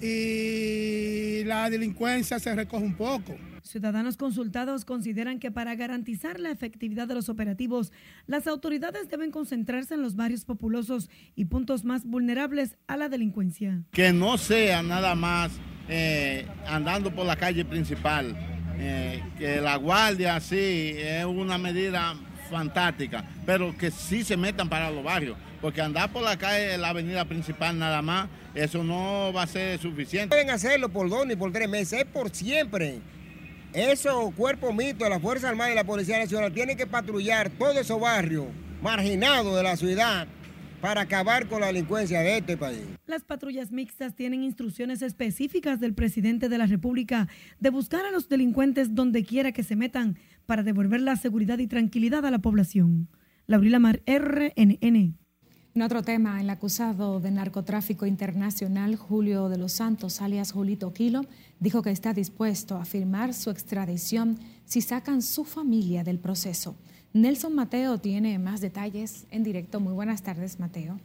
y 0.00 1.44
la 1.44 1.70
delincuencia 1.70 2.38
se 2.38 2.54
recoge 2.54 2.84
un 2.84 2.94
poco. 2.94 3.36
Ciudadanos 3.62 4.16
consultados 4.16 4.84
consideran 4.84 5.40
que 5.40 5.50
para 5.50 5.74
garantizar 5.74 6.38
la 6.38 6.50
efectividad 6.50 7.08
de 7.08 7.14
los 7.14 7.28
operativos, 7.28 7.92
las 8.26 8.46
autoridades 8.46 9.08
deben 9.08 9.32
concentrarse 9.32 9.94
en 9.94 10.02
los 10.02 10.14
barrios 10.14 10.44
populosos 10.44 11.10
y 11.34 11.46
puntos 11.46 11.84
más 11.84 12.04
vulnerables 12.04 12.76
a 12.86 12.96
la 12.96 13.08
delincuencia. 13.08 13.82
Que 13.90 14.12
no 14.12 14.38
sea 14.38 14.84
nada 14.84 15.16
más 15.16 15.50
eh, 15.88 16.46
andando 16.68 17.12
por 17.12 17.26
la 17.26 17.34
calle 17.34 17.64
principal, 17.64 18.36
eh, 18.78 19.20
que 19.36 19.60
la 19.60 19.76
guardia 19.76 20.38
sí 20.38 20.92
es 20.96 21.24
una 21.24 21.58
medida 21.58 22.14
fantástica, 22.46 23.24
pero 23.44 23.76
que 23.76 23.90
sí 23.90 24.24
se 24.24 24.36
metan 24.36 24.68
para 24.68 24.90
los 24.90 25.04
barrios, 25.04 25.36
porque 25.60 25.80
andar 25.80 26.12
por 26.12 26.22
la 26.22 26.36
calle, 26.36 26.78
la 26.78 26.88
avenida 26.88 27.24
principal 27.24 27.78
nada 27.78 28.02
más, 28.02 28.28
eso 28.54 28.82
no 28.82 29.32
va 29.34 29.42
a 29.42 29.46
ser 29.46 29.78
suficiente. 29.78 30.28
Pueden 30.28 30.50
hacerlo 30.50 30.88
por 30.88 31.08
dos 31.08 31.26
ni 31.26 31.36
por 31.36 31.52
tres 31.52 31.68
meses, 31.68 32.00
es 32.00 32.06
por 32.06 32.30
siempre. 32.30 33.00
Esos 33.72 34.32
cuerpos 34.34 34.74
mitos 34.74 35.00
de 35.00 35.10
la 35.10 35.20
Fuerza 35.20 35.48
Armada 35.48 35.70
y 35.70 35.74
la 35.74 35.84
Policía 35.84 36.18
Nacional 36.18 36.52
tienen 36.52 36.76
que 36.76 36.86
patrullar 36.86 37.50
todos 37.50 37.76
esos 37.76 38.00
barrios 38.00 38.46
marginados 38.80 39.54
de 39.54 39.62
la 39.62 39.76
ciudad 39.76 40.26
para 40.80 41.02
acabar 41.02 41.48
con 41.48 41.60
la 41.60 41.66
delincuencia 41.66 42.20
de 42.20 42.38
este 42.38 42.56
país. 42.56 42.82
Las 43.06 43.24
patrullas 43.24 43.72
mixtas 43.72 44.14
tienen 44.14 44.42
instrucciones 44.42 45.02
específicas 45.02 45.80
del 45.80 45.94
presidente 45.94 46.48
de 46.48 46.58
la 46.58 46.66
República 46.66 47.28
de 47.60 47.70
buscar 47.70 48.04
a 48.04 48.10
los 48.10 48.28
delincuentes 48.28 48.94
donde 48.94 49.24
quiera 49.24 49.52
que 49.52 49.62
se 49.62 49.76
metan 49.76 50.16
para 50.46 50.62
devolver 50.62 51.00
la 51.00 51.16
seguridad 51.16 51.58
y 51.58 51.66
tranquilidad 51.66 52.24
a 52.24 52.30
la 52.30 52.38
población. 52.38 53.08
Laurila 53.46 53.78
Mar, 53.78 54.02
RNN. 54.06 55.18
En 55.76 55.82
otro 55.82 56.02
tema, 56.02 56.40
el 56.40 56.48
acusado 56.48 57.20
de 57.20 57.30
narcotráfico 57.30 58.06
internacional 58.06 58.96
Julio 58.96 59.50
de 59.50 59.58
los 59.58 59.72
Santos, 59.72 60.22
alias 60.22 60.52
Julito 60.52 60.92
Kilo, 60.94 61.26
dijo 61.60 61.82
que 61.82 61.90
está 61.90 62.14
dispuesto 62.14 62.76
a 62.76 62.86
firmar 62.86 63.34
su 63.34 63.50
extradición 63.50 64.38
si 64.64 64.80
sacan 64.80 65.20
su 65.20 65.44
familia 65.44 66.02
del 66.02 66.18
proceso. 66.18 66.76
Nelson 67.12 67.54
Mateo 67.54 67.98
tiene 67.98 68.38
más 68.38 68.62
detalles 68.62 69.26
en 69.30 69.42
directo. 69.42 69.78
Muy 69.78 69.92
buenas 69.92 70.22
tardes, 70.22 70.58
Mateo. 70.58 70.98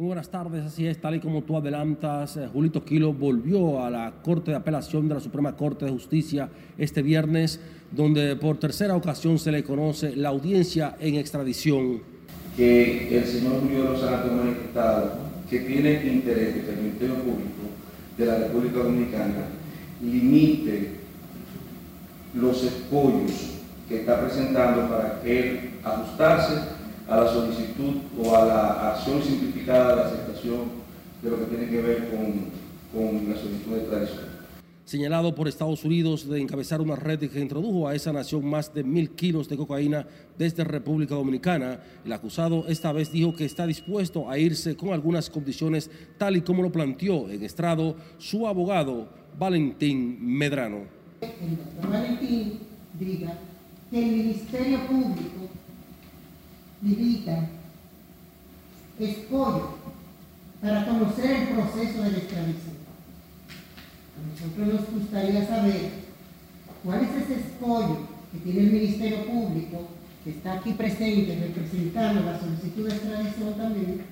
Muy 0.00 0.06
buenas 0.06 0.30
tardes, 0.30 0.64
así 0.64 0.86
es, 0.86 0.98
tal 0.98 1.16
y 1.16 1.20
como 1.20 1.42
tú 1.42 1.58
adelantas, 1.58 2.38
eh, 2.38 2.48
Julito 2.50 2.82
Quilo 2.82 3.12
volvió 3.12 3.84
a 3.84 3.90
la 3.90 4.14
Corte 4.22 4.50
de 4.50 4.56
Apelación 4.56 5.06
de 5.06 5.16
la 5.16 5.20
Suprema 5.20 5.54
Corte 5.54 5.84
de 5.84 5.90
Justicia 5.90 6.48
este 6.78 7.02
viernes, 7.02 7.60
donde 7.90 8.34
por 8.36 8.58
tercera 8.58 8.96
ocasión 8.96 9.38
se 9.38 9.52
le 9.52 9.62
conoce 9.62 10.16
la 10.16 10.30
audiencia 10.30 10.96
en 11.00 11.16
extradición. 11.16 12.00
que 12.56 13.18
el 13.18 13.26
señor 13.26 13.60
Julio 13.60 13.88
Rosana 13.88 14.22
ha 14.22 14.24
manifestado 14.24 15.18
que 15.50 15.58
tiene 15.58 16.02
interés 16.06 16.54
de 16.54 16.62
que 16.62 16.70
el 16.70 16.76
Ministerio 16.78 17.16
Público 17.16 17.60
de 18.16 18.24
la 18.24 18.38
República 18.38 18.78
Dominicana 18.78 19.48
limite 20.02 20.92
los 22.32 22.64
escollos 22.64 23.58
que 23.86 24.00
está 24.00 24.18
presentando 24.22 24.88
para 24.88 25.20
que 25.20 25.72
ajustarse 25.84 26.69
a 27.10 27.16
la 27.16 27.28
solicitud 27.32 27.96
o 28.22 28.36
a 28.36 28.44
la 28.46 28.90
acción 28.92 29.22
simplificada 29.22 29.96
de 29.96 30.02
aceptación 30.02 30.60
de 31.20 31.30
lo 31.30 31.38
que 31.40 31.44
tiene 31.56 31.68
que 31.68 31.82
ver 31.82 32.08
con, 32.08 32.46
con 32.94 33.28
la 33.28 33.36
solicitud 33.36 33.74
de 33.74 33.80
tradición 33.80 34.40
señalado 34.90 35.36
por 35.36 35.46
Estados 35.46 35.84
Unidos 35.84 36.28
de 36.28 36.40
encabezar 36.40 36.80
una 36.80 36.96
red 36.96 37.30
que 37.30 37.38
introdujo 37.38 37.86
a 37.86 37.94
esa 37.94 38.12
nación 38.12 38.44
más 38.44 38.74
de 38.74 38.82
mil 38.82 39.10
kilos 39.10 39.48
de 39.48 39.56
cocaína 39.56 40.04
desde 40.36 40.64
República 40.64 41.14
Dominicana. 41.14 41.78
El 42.04 42.12
acusado 42.12 42.66
esta 42.66 42.90
vez 42.90 43.12
dijo 43.12 43.32
que 43.32 43.44
está 43.44 43.68
dispuesto 43.68 44.28
a 44.28 44.36
irse 44.36 44.76
con 44.76 44.88
algunas 44.88 45.30
condiciones, 45.30 45.88
tal 46.18 46.36
y 46.36 46.40
como 46.40 46.64
lo 46.64 46.72
planteó 46.72 47.30
en 47.30 47.44
estrado 47.44 47.94
su 48.18 48.48
abogado 48.48 49.08
Valentín 49.38 50.18
Medrano. 50.20 50.80
El 51.20 51.56
doctor 51.56 51.92
Valentín 51.92 52.58
diga 52.98 53.38
que 53.92 54.04
el 54.04 54.10
Ministerio 54.10 54.88
Público 54.88 55.59
limita 56.82 57.48
escollo 58.98 59.78
para 60.60 60.86
conocer 60.86 61.30
el 61.30 61.48
proceso 61.48 62.02
de 62.02 62.12
la 62.12 62.18
extradición 62.18 62.80
nosotros 64.28 64.74
nos 64.74 65.00
gustaría 65.00 65.46
saber 65.46 65.90
cuál 66.84 67.02
es 67.02 67.10
ese 67.24 67.40
escollo 67.40 68.08
que 68.32 68.38
tiene 68.38 68.60
el 68.60 68.72
Ministerio 68.72 69.26
Público, 69.26 69.88
que 70.24 70.30
está 70.30 70.54
aquí 70.54 70.72
presente 70.72 71.38
representando 71.40 72.22
la 72.22 72.38
solicitud 72.38 72.88
de 72.88 72.94
extradición 72.94 73.54
también, 73.54 74.02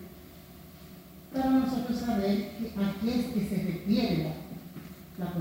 para 1.33 1.51
nosotros 1.51 1.99
saber 1.99 2.51
a 2.77 3.01
qué 3.01 3.21
es 3.21 3.27
que 3.27 3.49
se 3.49 3.63
refiere 3.63 4.33
la, 5.19 5.25
la 5.25 5.33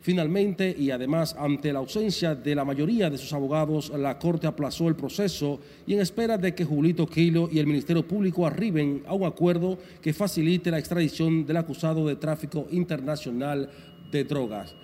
Finalmente, 0.00 0.74
y 0.78 0.90
además 0.90 1.34
ante 1.38 1.72
la 1.72 1.80
ausencia 1.80 2.34
de 2.34 2.54
la 2.54 2.64
mayoría 2.64 3.10
de 3.10 3.18
sus 3.18 3.32
abogados, 3.32 3.90
la 3.90 4.18
Corte 4.18 4.46
aplazó 4.46 4.86
el 4.88 4.94
proceso 4.94 5.60
y 5.86 5.94
en 5.94 6.00
espera 6.00 6.38
de 6.38 6.54
que 6.54 6.64
Julito 6.64 7.06
Quilo 7.06 7.48
y 7.50 7.58
el 7.58 7.66
Ministerio 7.66 8.06
Público 8.06 8.46
arriben 8.46 9.02
a 9.06 9.14
un 9.14 9.24
acuerdo 9.24 9.76
que 10.00 10.12
facilite 10.12 10.70
la 10.70 10.78
extradición 10.78 11.44
del 11.44 11.56
acusado 11.56 12.06
de 12.06 12.14
tráfico 12.14 12.68
internacional 12.70 13.68
de 14.12 14.24
drogas. 14.24 14.74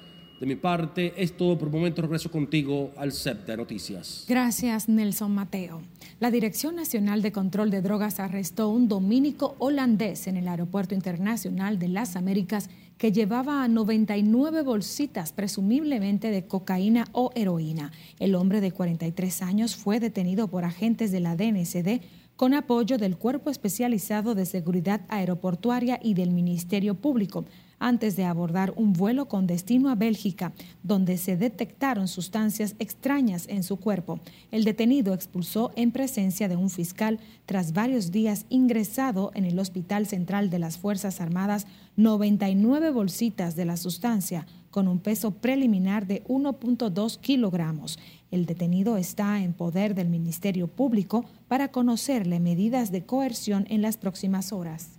De 0.41 0.47
mi 0.47 0.57
parte, 0.57 1.15
es 1.17 1.37
todo 1.37 1.57
por 1.57 1.69
el 1.69 1.75
momento. 1.75 2.03
Regreso 2.03 2.31
contigo 2.31 2.93
al 2.97 3.13
set 3.13 3.47
de 3.47 3.57
noticias. 3.57 4.25
Gracias, 4.29 4.89
Nelson 4.89 5.33
Mateo. 5.33 5.81
La 6.19 6.33
Dirección 6.33 6.75
Nacional 6.75 7.23
de 7.23 7.31
Control 7.31 7.71
de 7.71 7.81
Drogas 7.81 8.19
arrestó 8.19 8.69
un 8.69 8.89
dominico 8.89 9.55
holandés 9.59 10.27
en 10.27 10.37
el 10.37 10.49
Aeropuerto 10.49 10.95
Internacional 10.95 11.79
de 11.79 11.89
las 11.89 12.17
Américas 12.17 12.69
que 12.99 13.13
llevaba 13.13 13.67
99 13.69 14.63
bolsitas 14.63 15.33
presumiblemente 15.33 16.31
de 16.31 16.47
cocaína 16.47 17.07
o 17.13 17.31
heroína. 17.35 17.93
El 18.19 18.35
hombre 18.35 18.61
de 18.61 18.73
43 18.73 19.43
años 19.43 19.77
fue 19.77 20.01
detenido 20.01 20.49
por 20.49 20.65
agentes 20.65 21.11
de 21.11 21.21
la 21.21 21.37
DNCD 21.37 22.03
con 22.37 22.55
apoyo 22.55 22.99
del 22.99 23.17
Cuerpo 23.17 23.51
Especializado 23.51 24.35
de 24.35 24.47
Seguridad 24.47 25.03
Aeroportuaria 25.09 26.01
y 26.03 26.15
del 26.15 26.31
Ministerio 26.31 26.95
Público 26.95 27.45
antes 27.79 28.17
de 28.17 28.25
abordar 28.25 28.73
un 28.77 28.93
vuelo 28.93 29.27
con 29.27 29.47
destino 29.47 29.91
a 29.91 29.95
Bélgica, 29.95 30.53
donde 30.83 31.19
se 31.19 31.37
detectaron 31.37 32.09
sustancias 32.09 32.77
extrañas 32.79 33.47
en 33.49 33.63
su 33.63 33.77
cuerpo. 33.77 34.21
El 34.51 34.65
detenido 34.65 35.13
expulsó 35.13 35.71
en 35.77 35.93
presencia 35.93 36.49
de 36.49 36.57
un 36.57 36.71
fiscal 36.71 37.21
tras 37.47 37.73
varios 37.73 38.11
días 38.11 38.47
ingresado 38.49 39.33
en 39.35 39.45
el 39.45 39.59
Hospital 39.59 40.07
Central 40.07 40.51
de 40.51 40.61
las 40.61 40.79
Fuerzas 40.79 41.21
Armadas 41.21 41.67
99 41.97 42.91
bolsitas 42.91 43.55
de 43.55 43.67
la 43.67 43.77
sustancia 43.77 44.47
con 44.75 44.89
un 44.89 44.99
peso 44.99 45.31
preliminar 45.31 46.09
de 46.09 46.25
1.2 46.25 47.21
kilogramos. 47.21 47.97
El 48.33 48.45
detenido 48.45 48.97
está 48.97 49.41
en 49.41 49.53
poder 49.53 49.95
del 49.95 50.09
Ministerio 50.09 50.67
Público 50.67 51.27
para 51.47 51.69
conocerle 51.69 52.41
medidas 52.41 52.91
de 52.91 53.05
coerción 53.05 53.67
en 53.69 53.83
las 53.83 53.99
próximas 53.99 54.53
horas. 54.53 54.99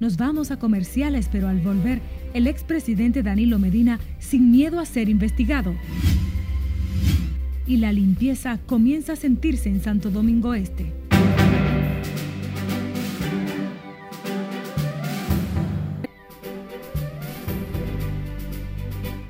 Nos 0.00 0.16
vamos 0.16 0.50
a 0.50 0.58
comerciales, 0.58 1.28
pero 1.30 1.46
al 1.46 1.60
volver, 1.60 2.02
el 2.34 2.48
expresidente 2.48 3.22
Danilo 3.22 3.60
Medina 3.60 4.00
sin 4.18 4.50
miedo 4.50 4.80
a 4.80 4.86
ser 4.86 5.08
investigado. 5.08 5.72
Y 7.64 7.76
la 7.76 7.92
limpieza 7.92 8.58
comienza 8.66 9.12
a 9.12 9.16
sentirse 9.16 9.68
en 9.68 9.80
Santo 9.80 10.10
Domingo 10.10 10.52
Este. 10.52 10.95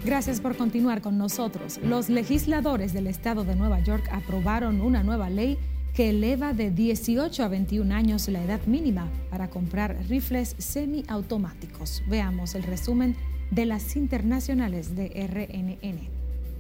Gracias 0.07 0.41
por 0.41 0.57
continuar 0.57 1.03
con 1.03 1.19
nosotros. 1.19 1.81
Los 1.83 2.09
legisladores 2.09 2.93
del 2.93 3.09
estado 3.09 3.43
de 3.43 3.57
Nueva 3.57 3.81
York 3.81 4.09
aprobaron 4.13 4.81
una 4.81 5.03
nueva 5.03 5.31
ley 5.31 5.59
que 5.95 6.11
eleva 6.11 6.53
de 6.53 6.71
18 6.71 7.43
a 7.43 7.49
21 7.49 7.93
años 7.93 8.29
la 8.29 8.41
edad 8.41 8.65
mínima 8.67 9.09
para 9.31 9.51
comprar 9.51 9.97
rifles 10.09 10.55
semiautomáticos. 10.59 12.05
Veamos 12.09 12.55
el 12.55 12.63
resumen 12.63 13.17
de 13.51 13.67
las 13.67 13.97
internacionales 13.97 14.95
de 14.95 15.09
RNN. 15.27 16.09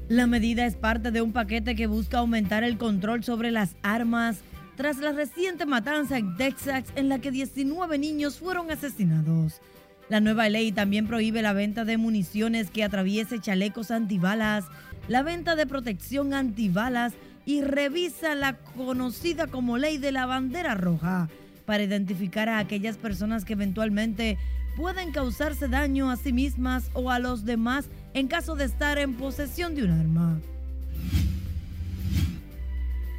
La 0.08 0.26
medida 0.26 0.66
es 0.66 0.74
parte 0.74 1.12
de 1.12 1.22
un 1.22 1.30
paquete 1.30 1.76
que 1.76 1.86
busca 1.86 2.18
aumentar 2.18 2.64
el 2.64 2.78
control 2.78 3.22
sobre 3.22 3.52
las 3.52 3.76
armas 3.84 4.38
tras 4.76 4.98
la 4.98 5.12
reciente 5.12 5.66
matanza 5.66 6.18
en 6.18 6.36
Texas 6.36 6.82
en 6.96 7.08
la 7.08 7.20
que 7.20 7.30
19 7.30 7.96
niños 7.96 8.40
fueron 8.40 8.72
asesinados. 8.72 9.60
La 10.08 10.20
nueva 10.20 10.48
ley 10.48 10.70
también 10.70 11.08
prohíbe 11.08 11.42
la 11.42 11.52
venta 11.52 11.84
de 11.84 11.96
municiones 11.96 12.70
que 12.70 12.84
atraviese 12.84 13.40
chalecos 13.40 13.90
antibalas, 13.90 14.64
la 15.08 15.22
venta 15.22 15.56
de 15.56 15.66
protección 15.66 16.32
antibalas 16.32 17.12
y 17.44 17.62
revisa 17.62 18.34
la 18.34 18.54
conocida 18.54 19.48
como 19.48 19.78
ley 19.78 19.98
de 19.98 20.12
la 20.12 20.26
bandera 20.26 20.74
roja 20.74 21.28
para 21.64 21.82
identificar 21.82 22.48
a 22.48 22.58
aquellas 22.58 22.96
personas 22.96 23.44
que 23.44 23.54
eventualmente 23.54 24.38
pueden 24.76 25.10
causarse 25.10 25.66
daño 25.68 26.10
a 26.10 26.16
sí 26.16 26.32
mismas 26.32 26.90
o 26.92 27.10
a 27.10 27.18
los 27.18 27.44
demás 27.44 27.88
en 28.14 28.28
caso 28.28 28.54
de 28.54 28.64
estar 28.64 28.98
en 28.98 29.14
posesión 29.14 29.74
de 29.74 29.84
un 29.84 29.90
arma. 29.90 30.40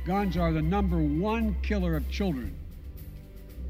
Guns 0.05 0.37
are 0.37 0.53
the 0.53 0.61
number 0.61 0.99
one 0.99 1.53
killer 1.63 1.97
of 1.97 2.09
children. 2.09 2.56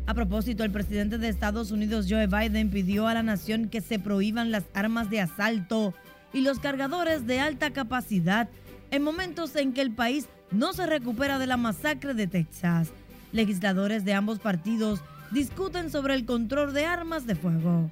A 0.08 0.14
propósito, 0.14 0.64
el 0.64 0.72
presidente 0.72 1.18
de 1.18 1.28
Estados 1.28 1.70
Unidos, 1.72 2.06
Joe 2.10 2.28
Biden, 2.28 2.70
pidió 2.70 3.08
a 3.08 3.14
la 3.14 3.24
nación 3.24 3.68
que 3.68 3.82
se 3.82 4.00
prohíban 4.00 4.52
las 4.52 4.64
armas 4.74 5.10
de 5.10 5.20
asalto 5.20 5.94
y 6.32 6.40
los 6.40 6.60
cargadores 6.60 7.28
de 7.28 7.42
alta 7.42 7.72
capacidad 7.72 8.48
en 8.90 9.04
momentos 9.04 9.54
en 9.58 9.74
que 9.74 9.82
el 9.82 9.92
país 9.92 10.30
no 10.50 10.72
se 10.72 10.86
recupera 10.86 11.40
de 11.40 11.48
la 11.48 11.58
masacre 11.58 12.14
de 12.14 12.26
Texas. 12.26 12.88
Legisladores 13.34 14.06
de 14.06 14.14
ambos 14.14 14.40
partidos 14.40 15.02
discuten 15.32 15.92
sobre 15.92 16.14
el 16.14 16.26
control 16.26 16.74
de 16.74 16.86
armas 16.86 17.28
de 17.28 17.36
fuego. 17.36 17.92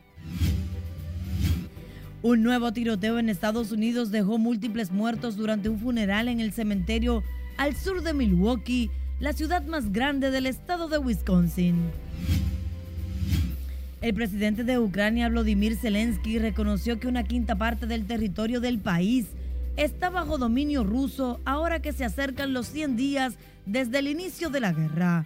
Un 2.22 2.44
nuevo 2.44 2.72
tiroteo 2.72 3.20
en 3.20 3.28
Estados 3.28 3.74
Unidos 3.74 4.10
dejó 4.10 4.38
múltiples 4.38 4.90
muertos 4.90 5.36
durante 5.36 5.68
un 5.68 5.80
funeral 5.80 6.30
en 6.30 6.40
el 6.40 6.54
cementerio 6.54 7.24
al 7.58 7.76
sur 7.76 8.04
de 8.04 8.14
Milwaukee, 8.14 8.90
la 9.20 9.34
ciudad 9.34 9.64
más 9.64 9.92
grande 9.92 10.32
del 10.32 10.46
estado 10.46 10.88
de 10.88 10.98
Wisconsin. 10.98 12.05
El 14.06 14.14
presidente 14.14 14.64
de 14.64 14.78
Ucrania, 14.78 15.30
Vladimir 15.30 15.76
Zelensky, 15.78 16.38
reconoció 16.38 17.00
que 17.00 17.08
una 17.08 17.24
quinta 17.24 17.56
parte 17.56 17.88
del 17.88 18.06
territorio 18.06 18.60
del 18.60 18.78
país 18.78 19.26
está 19.78 20.12
bajo 20.12 20.38
dominio 20.38 20.84
ruso 20.84 21.42
ahora 21.44 21.82
que 21.82 21.92
se 21.92 22.06
acercan 22.06 22.54
los 22.54 22.68
100 22.68 22.98
días 22.98 23.34
desde 23.66 23.98
el 23.98 24.08
inicio 24.08 24.52
de 24.52 24.60
la 24.60 24.74
guerra. 24.74 25.26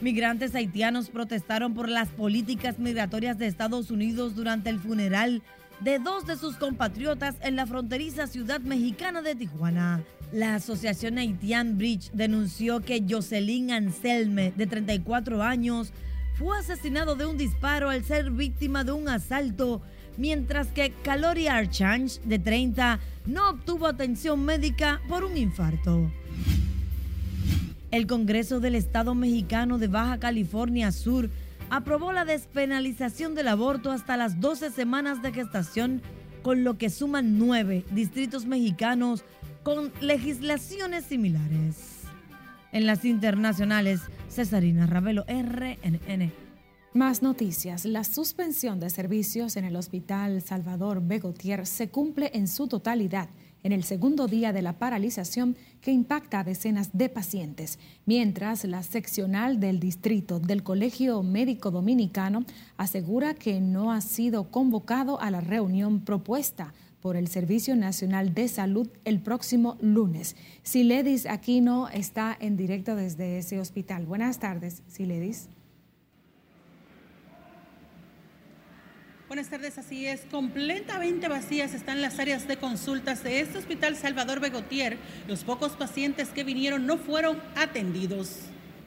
Migrantes 0.00 0.54
haitianos 0.54 1.10
protestaron 1.10 1.74
por 1.74 1.90
las 1.90 2.08
políticas 2.08 2.78
migratorias 2.78 3.36
de 3.36 3.46
Estados 3.46 3.90
Unidos 3.90 4.34
durante 4.34 4.70
el 4.70 4.80
funeral 4.80 5.42
de 5.82 5.98
dos 5.98 6.26
de 6.26 6.36
sus 6.36 6.56
compatriotas 6.56 7.34
en 7.40 7.56
la 7.56 7.66
fronteriza 7.66 8.28
ciudad 8.28 8.60
mexicana 8.60 9.20
de 9.20 9.34
Tijuana. 9.34 10.04
La 10.32 10.54
Asociación 10.54 11.18
Haitian 11.18 11.76
Bridge 11.76 12.10
denunció 12.12 12.80
que 12.80 13.04
Jocelyn 13.08 13.72
Anselme, 13.72 14.52
de 14.56 14.66
34 14.66 15.42
años, 15.42 15.92
fue 16.38 16.56
asesinado 16.56 17.16
de 17.16 17.26
un 17.26 17.36
disparo 17.36 17.90
al 17.90 18.04
ser 18.04 18.30
víctima 18.30 18.84
de 18.84 18.92
un 18.92 19.08
asalto 19.08 19.82
mientras 20.16 20.68
que 20.68 20.92
Calori 21.02 21.48
Archange, 21.48 22.20
de 22.24 22.38
30, 22.38 23.00
no 23.26 23.50
obtuvo 23.50 23.86
atención 23.86 24.44
médica 24.44 25.00
por 25.08 25.24
un 25.24 25.36
infarto. 25.36 26.10
El 27.90 28.06
Congreso 28.06 28.60
del 28.60 28.74
Estado 28.74 29.14
mexicano 29.14 29.78
de 29.78 29.88
Baja 29.88 30.18
California 30.18 30.92
Sur 30.92 31.28
aprobó 31.72 32.12
la 32.12 32.26
despenalización 32.26 33.34
del 33.34 33.48
aborto 33.48 33.90
hasta 33.92 34.18
las 34.18 34.40
12 34.40 34.72
semanas 34.72 35.22
de 35.22 35.32
gestación, 35.32 36.02
con 36.42 36.64
lo 36.64 36.76
que 36.76 36.90
suman 36.90 37.38
nueve 37.38 37.86
distritos 37.92 38.44
mexicanos 38.44 39.24
con 39.62 39.90
legislaciones 40.02 41.06
similares. 41.06 42.02
En 42.72 42.84
las 42.84 43.06
internacionales, 43.06 44.02
Cesarina 44.28 44.86
Ravelo, 44.86 45.24
RNN. 45.26 46.30
Más 46.92 47.22
noticias. 47.22 47.86
La 47.86 48.04
suspensión 48.04 48.78
de 48.78 48.90
servicios 48.90 49.56
en 49.56 49.64
el 49.64 49.76
Hospital 49.76 50.42
Salvador 50.42 51.00
Begotier 51.02 51.66
se 51.66 51.88
cumple 51.88 52.32
en 52.34 52.48
su 52.48 52.68
totalidad 52.68 53.30
en 53.62 53.72
el 53.72 53.84
segundo 53.84 54.26
día 54.26 54.52
de 54.52 54.62
la 54.62 54.74
paralización 54.74 55.56
que 55.80 55.92
impacta 55.92 56.40
a 56.40 56.44
decenas 56.44 56.90
de 56.92 57.08
pacientes, 57.08 57.78
mientras 58.06 58.64
la 58.64 58.82
seccional 58.82 59.60
del 59.60 59.80
distrito 59.80 60.40
del 60.40 60.62
Colegio 60.62 61.22
Médico 61.22 61.70
Dominicano 61.70 62.44
asegura 62.76 63.34
que 63.34 63.60
no 63.60 63.92
ha 63.92 64.00
sido 64.00 64.44
convocado 64.50 65.20
a 65.20 65.30
la 65.30 65.40
reunión 65.40 66.00
propuesta 66.00 66.72
por 67.00 67.16
el 67.16 67.28
Servicio 67.28 67.74
Nacional 67.74 68.32
de 68.32 68.46
Salud 68.48 68.88
el 69.04 69.20
próximo 69.20 69.76
lunes. 69.80 70.36
Siledis 70.62 71.26
Aquino 71.26 71.88
está 71.88 72.36
en 72.38 72.56
directo 72.56 72.94
desde 72.94 73.38
ese 73.38 73.58
hospital. 73.58 74.06
Buenas 74.06 74.38
tardes, 74.38 74.82
Siledis. 74.86 75.48
Buenas 79.32 79.48
tardes, 79.48 79.78
así 79.78 80.06
es. 80.06 80.26
Completamente 80.30 81.26
vacías 81.26 81.72
están 81.72 82.02
las 82.02 82.18
áreas 82.18 82.46
de 82.46 82.58
consultas 82.58 83.24
de 83.24 83.40
este 83.40 83.56
hospital 83.56 83.96
Salvador 83.96 84.40
Begotier. 84.40 84.98
Los 85.26 85.42
pocos 85.42 85.72
pacientes 85.72 86.28
que 86.28 86.44
vinieron 86.44 86.86
no 86.86 86.98
fueron 86.98 87.38
atendidos. 87.56 88.40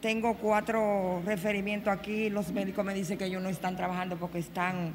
Tengo 0.04 0.36
cuatro 0.36 1.24
referimientos 1.26 1.92
aquí. 1.92 2.30
Los 2.30 2.52
médicos 2.52 2.86
me 2.86 2.94
dicen 2.94 3.18
que 3.18 3.26
ellos 3.26 3.42
no 3.42 3.50
están 3.50 3.76
trabajando 3.76 4.18
porque 4.18 4.38
están 4.38 4.94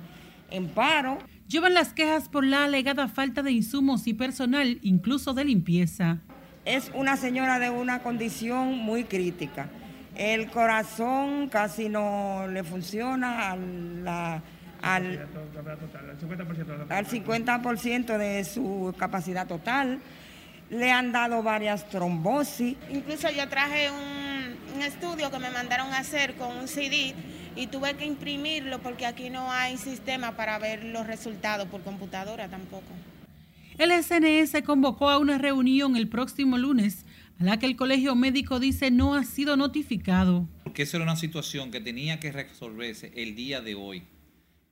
en 0.53 0.69
paro. 0.69 1.19
Llevan 1.49 1.75
las 1.75 1.95
quejas 1.95 2.29
por 2.29 2.47
la 2.47 2.63
alegada 2.63 3.09
falta 3.09 3.43
de 3.43 3.51
insumos 3.51 4.07
y 4.07 4.15
personal, 4.15 4.79
incluso 4.83 5.35
de 5.35 5.47
limpieza. 5.47 6.21
Es 6.65 6.93
una 6.95 7.17
señora 7.17 7.59
de 7.59 7.71
una 7.71 8.05
condición 8.05 8.79
muy 8.79 9.03
crítica. 9.03 9.69
El 10.15 10.49
corazón 10.49 11.49
casi 11.49 11.89
no 11.89 12.47
le 12.47 12.63
funciona, 12.63 13.57
la 13.57 14.45
al, 14.83 15.29
al 16.89 17.07
50% 17.07 18.19
de 18.19 18.45
su 18.45 18.95
capacidad 18.99 19.47
total. 19.47 20.01
Le 20.71 20.91
han 20.91 21.13
dado 21.13 21.43
varias 21.43 21.89
trombosis. 21.89 22.77
Incluso 22.91 23.29
yo 23.31 23.49
traje 23.49 23.91
un, 23.91 24.83
estudio 24.83 25.31
que 25.31 25.39
me 25.39 25.51
mandaron 25.51 25.93
a 25.93 25.99
hacer 25.99 26.37
con 26.37 26.57
un 26.57 26.67
CD 26.67 27.15
y 27.55 27.67
tuve 27.67 27.95
que 27.95 28.07
imprimirlo 28.07 28.79
porque 28.79 29.05
aquí 29.05 29.29
no 29.29 29.53
hay 29.53 29.77
sistema 29.77 30.37
para 30.37 30.59
ver 30.59 30.85
los 30.85 31.07
resultados 31.07 31.69
por 31.69 31.83
computadora 31.83 32.49
tampoco. 32.49 32.87
El 33.77 33.91
SNS 33.91 34.63
convocó 34.65 35.11
a 35.11 35.19
una 35.19 35.37
reunión 35.37 35.97
el 35.97 36.09
próximo 36.09 36.57
lunes 36.57 37.05
a 37.41 37.45
la 37.45 37.59
que 37.59 37.67
el 37.67 37.77
Colegio 37.77 38.15
Médico 38.15 38.61
dice 38.61 38.91
no 38.91 39.15
ha 39.15 39.25
sido 39.25 39.57
notificado. 39.57 40.49
Porque 40.65 40.83
esa 40.83 40.99
era 40.99 41.05
una 41.05 41.17
situación 41.17 41.71
que 41.71 41.81
tenía 41.81 42.21
que 42.21 42.33
resolverse 42.33 43.13
el 43.17 43.35
día 43.35 43.61
de 43.61 43.75
hoy. 43.75 44.05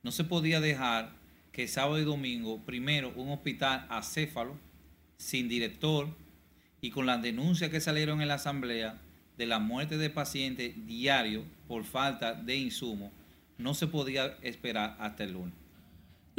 No 0.03 0.11
se 0.11 0.23
podía 0.23 0.61
dejar 0.61 1.11
que 1.51 1.67
sábado 1.67 1.99
y 1.99 2.05
domingo, 2.05 2.59
primero, 2.65 3.11
un 3.15 3.29
hospital 3.29 3.85
acéfalo, 3.89 4.55
sin 5.17 5.49
director 5.49 6.07
y 6.81 6.91
con 6.91 7.05
las 7.05 7.21
denuncias 7.21 7.69
que 7.69 7.81
salieron 7.81 8.21
en 8.21 8.29
la 8.29 8.35
asamblea 8.35 8.99
de 9.37 9.45
la 9.45 9.59
muerte 9.59 9.97
de 9.97 10.09
pacientes 10.09 10.85
diario 10.85 11.43
por 11.67 11.83
falta 11.83 12.33
de 12.33 12.55
insumos, 12.55 13.11
no 13.57 13.73
se 13.73 13.87
podía 13.87 14.37
esperar 14.41 14.95
hasta 14.99 15.25
el 15.25 15.33
lunes. 15.33 15.53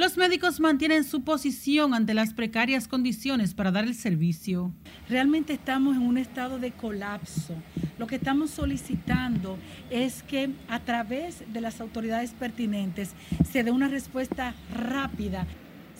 Los 0.00 0.16
médicos 0.16 0.60
mantienen 0.60 1.04
su 1.04 1.24
posición 1.24 1.92
ante 1.92 2.14
las 2.14 2.32
precarias 2.32 2.88
condiciones 2.88 3.52
para 3.52 3.70
dar 3.70 3.84
el 3.84 3.94
servicio. 3.94 4.72
Realmente 5.10 5.52
estamos 5.52 5.94
en 5.94 6.00
un 6.00 6.16
estado 6.16 6.58
de 6.58 6.72
colapso. 6.72 7.54
Lo 7.98 8.06
que 8.06 8.16
estamos 8.16 8.48
solicitando 8.50 9.58
es 9.90 10.22
que 10.22 10.52
a 10.68 10.80
través 10.80 11.44
de 11.52 11.60
las 11.60 11.82
autoridades 11.82 12.30
pertinentes 12.30 13.10
se 13.46 13.62
dé 13.62 13.72
una 13.72 13.88
respuesta 13.88 14.54
rápida. 14.74 15.46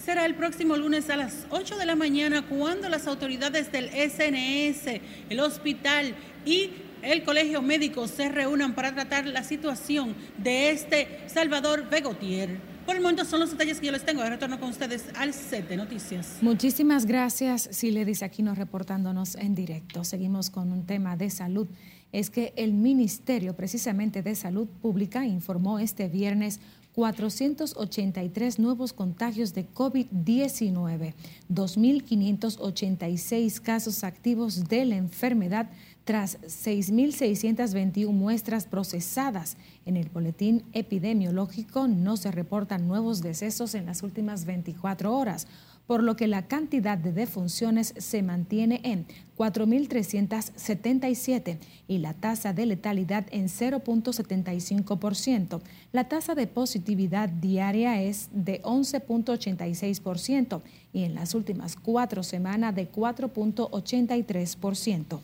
Será 0.03 0.24
el 0.24 0.35
próximo 0.35 0.79
lunes 0.79 1.11
a 1.11 1.16
las 1.18 1.46
8 1.51 1.77
de 1.77 1.85
la 1.85 1.94
mañana 1.94 2.40
cuando 2.40 2.88
las 2.88 3.07
autoridades 3.07 3.70
del 3.70 3.90
SNS, 3.90 4.98
el 5.29 5.40
hospital 5.40 6.14
y 6.46 6.70
el 7.03 7.22
colegio 7.22 7.61
médico 7.61 8.09
se 8.09 8.31
reúnan 8.31 8.74
para 8.74 8.94
tratar 8.94 9.27
la 9.27 9.44
situación 9.44 10.14
de 10.38 10.70
este 10.70 11.20
Salvador 11.27 11.90
Begotier. 11.90 12.80
Por 12.90 12.96
el 12.96 13.03
momento 13.03 13.24
son 13.24 13.38
los 13.38 13.53
detalles 13.53 13.79
que 13.79 13.87
yo 13.87 13.92
les 13.92 14.05
tengo. 14.05 14.24
Retorno 14.24 14.59
con 14.59 14.70
ustedes 14.70 15.05
al 15.14 15.33
set 15.33 15.68
de 15.68 15.76
noticias. 15.76 16.38
Muchísimas 16.40 17.07
gracias, 17.07 17.68
Siledis 17.70 18.24
Aquino, 18.24 18.57
reportándonos 18.57 19.37
en 19.37 19.55
directo. 19.55 20.03
Seguimos 20.03 20.50
con 20.50 20.72
un 20.72 20.87
tema 20.87 21.16
de 21.16 21.31
salud. 21.31 21.68
Es 22.11 22.31
que 22.31 22.53
el 22.57 22.72
Ministerio, 22.72 23.55
precisamente 23.55 24.24
de 24.24 24.35
Salud 24.35 24.66
Pública, 24.66 25.24
informó 25.24 25.79
este 25.79 26.09
viernes 26.09 26.59
483 26.96 28.59
nuevos 28.59 28.92
contagios 28.92 29.55
de 29.55 29.68
COVID-19, 29.68 31.14
2.586 31.48 33.61
casos 33.61 34.03
activos 34.03 34.64
de 34.64 34.85
la 34.85 34.96
enfermedad 34.96 35.70
tras 36.11 36.40
6.621 36.40 38.11
muestras 38.11 38.66
procesadas 38.66 39.57
en 39.87 39.96
el 39.96 40.09
boletín 40.09 40.64
epidemiológico, 40.73 41.87
no 41.87 42.16
se 42.16 42.33
reportan 42.33 42.88
nuevos 42.88 43.23
decesos 43.23 43.77
en 43.77 43.87
las 43.87 44.03
últimas 44.03 44.44
24 44.44 45.16
horas, 45.16 45.46
por 45.87 46.03
lo 46.03 46.16
que 46.16 46.27
la 46.27 46.49
cantidad 46.49 46.99
de 46.99 47.12
defunciones 47.12 47.94
se 47.96 48.25
mantiene 48.25 48.81
en 48.83 49.07
4.377 49.38 51.59
y 51.87 51.99
la 51.99 52.14
tasa 52.14 52.53
de 52.53 52.66
letalidad 52.66 53.27
en 53.31 53.46
0.75%. 53.46 55.61
La 55.92 56.09
tasa 56.09 56.35
de 56.35 56.49
positividad 56.49 57.29
diaria 57.29 58.03
es 58.03 58.31
de 58.33 58.61
11.86% 58.62 60.61
y 60.92 61.05
en 61.05 61.14
las 61.14 61.37
últimas 61.37 61.77
cuatro 61.77 62.25
semanas 62.25 62.75
de 62.75 62.90
4.83%. 62.90 65.20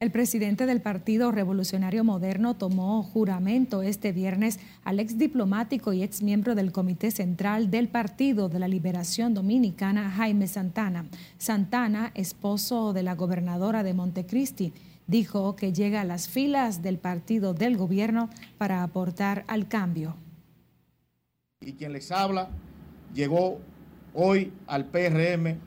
El 0.00 0.12
presidente 0.12 0.66
del 0.66 0.80
Partido 0.80 1.32
Revolucionario 1.32 2.04
Moderno 2.04 2.54
tomó 2.54 3.02
juramento 3.02 3.82
este 3.82 4.12
viernes 4.12 4.60
al 4.84 5.00
ex 5.00 5.18
diplomático 5.18 5.92
y 5.92 6.04
ex 6.04 6.22
miembro 6.22 6.54
del 6.54 6.70
Comité 6.70 7.10
Central 7.10 7.68
del 7.68 7.88
Partido 7.88 8.48
de 8.48 8.60
la 8.60 8.68
Liberación 8.68 9.34
Dominicana, 9.34 10.08
Jaime 10.08 10.46
Santana. 10.46 11.06
Santana, 11.38 12.12
esposo 12.14 12.92
de 12.92 13.02
la 13.02 13.16
gobernadora 13.16 13.82
de 13.82 13.92
Montecristi, 13.92 14.72
dijo 15.08 15.56
que 15.56 15.72
llega 15.72 16.02
a 16.02 16.04
las 16.04 16.28
filas 16.28 16.80
del 16.80 16.98
partido 16.98 17.52
del 17.52 17.76
gobierno 17.76 18.30
para 18.56 18.84
aportar 18.84 19.42
al 19.48 19.66
cambio. 19.66 20.14
Y 21.60 21.72
quien 21.72 21.92
les 21.92 22.12
habla 22.12 22.50
llegó 23.12 23.58
hoy 24.14 24.52
al 24.68 24.84
PRM 24.84 25.58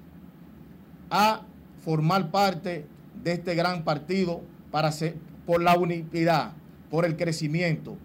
a 1.10 1.42
formar 1.84 2.32
parte 2.32 2.86
de 3.24 3.34
este 3.34 3.56
gran 3.56 3.84
partido 3.84 4.42
para 4.72 4.90
hacer, 4.90 5.16
por 5.46 5.62
la 5.62 5.78
unidad, 5.78 6.54
por 6.90 7.06
el 7.06 7.16
crecimiento 7.16 7.98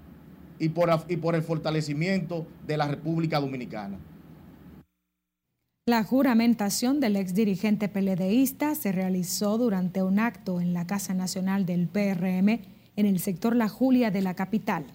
y 0.58 0.70
por, 0.70 0.90
y 1.08 1.16
por 1.16 1.34
el 1.34 1.42
fortalecimiento 1.42 2.46
de 2.66 2.76
la 2.76 2.88
República 2.88 3.40
Dominicana. 3.40 3.98
La 5.88 6.02
juramentación 6.02 6.98
del 6.98 7.14
ex 7.14 7.32
dirigente 7.32 7.88
peledeísta 7.88 8.74
se 8.74 8.90
realizó 8.90 9.56
durante 9.56 10.02
un 10.02 10.18
acto 10.18 10.60
en 10.60 10.74
la 10.74 10.84
Casa 10.84 11.14
Nacional 11.14 11.64
del 11.64 11.86
PRM 11.86 12.60
en 12.96 13.06
el 13.06 13.20
sector 13.20 13.54
La 13.54 13.68
Julia 13.68 14.10
de 14.10 14.22
la 14.22 14.34
capital. 14.34 14.86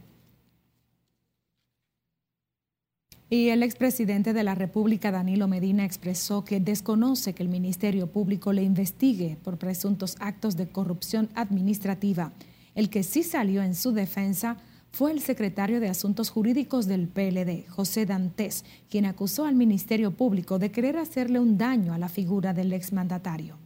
Y 3.33 3.47
el 3.47 3.63
expresidente 3.63 4.33
de 4.33 4.43
la 4.43 4.55
República, 4.55 5.09
Danilo 5.09 5.47
Medina, 5.47 5.85
expresó 5.85 6.43
que 6.43 6.59
desconoce 6.59 7.33
que 7.33 7.41
el 7.41 7.47
Ministerio 7.47 8.07
Público 8.07 8.51
le 8.51 8.61
investigue 8.61 9.37
por 9.41 9.57
presuntos 9.57 10.17
actos 10.19 10.57
de 10.57 10.67
corrupción 10.67 11.29
administrativa. 11.33 12.33
El 12.75 12.89
que 12.89 13.03
sí 13.03 13.23
salió 13.23 13.63
en 13.63 13.73
su 13.73 13.93
defensa 13.93 14.57
fue 14.91 15.13
el 15.13 15.21
secretario 15.21 15.79
de 15.79 15.87
Asuntos 15.87 16.29
Jurídicos 16.29 16.87
del 16.87 17.07
PLD, 17.07 17.69
José 17.69 18.05
Dantes, 18.05 18.65
quien 18.89 19.05
acusó 19.05 19.45
al 19.45 19.55
Ministerio 19.55 20.11
Público 20.11 20.59
de 20.59 20.71
querer 20.71 20.97
hacerle 20.97 21.39
un 21.39 21.57
daño 21.57 21.93
a 21.93 21.97
la 21.97 22.09
figura 22.09 22.53
del 22.53 22.73
exmandatario. 22.73 23.57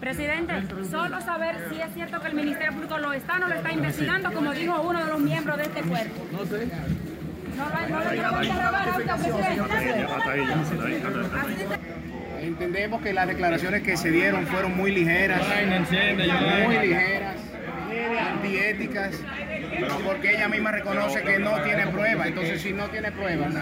Presidente, 0.00 0.54
solo 0.90 1.20
saber 1.20 1.56
si 1.68 1.78
es 1.78 1.92
cierto 1.92 2.18
que 2.22 2.28
el 2.28 2.34
Ministerio 2.34 2.72
Público 2.72 2.96
lo 2.96 3.12
está 3.12 3.34
o 3.34 3.38
no 3.40 3.48
lo 3.48 3.54
está 3.54 3.70
investigando, 3.70 4.32
como 4.32 4.50
dijo 4.54 4.80
uno 4.80 5.04
de 5.04 5.10
los 5.10 5.20
miembros 5.20 5.58
de 5.58 5.64
este 5.64 5.82
cuerpo. 5.82 6.22
No 6.32 6.46
sé. 6.46 7.11
Entendemos 12.40 13.02
que 13.02 13.12
las 13.12 13.28
declaraciones 13.28 13.82
que 13.82 13.96
se 13.96 14.10
dieron 14.10 14.46
fueron 14.46 14.76
muy 14.76 14.90
ligeras, 14.90 15.40
muy 16.66 16.78
ligeras, 16.78 17.36
antiéticas, 18.32 19.20
porque 20.04 20.34
ella 20.34 20.48
misma 20.48 20.72
reconoce 20.72 21.22
que 21.22 21.38
no 21.38 21.62
tiene 21.62 21.86
prueba. 21.86 22.26
Entonces, 22.26 22.60
si 22.62 22.72
no 22.72 22.88
tiene 22.88 23.12
pruebas, 23.12 23.54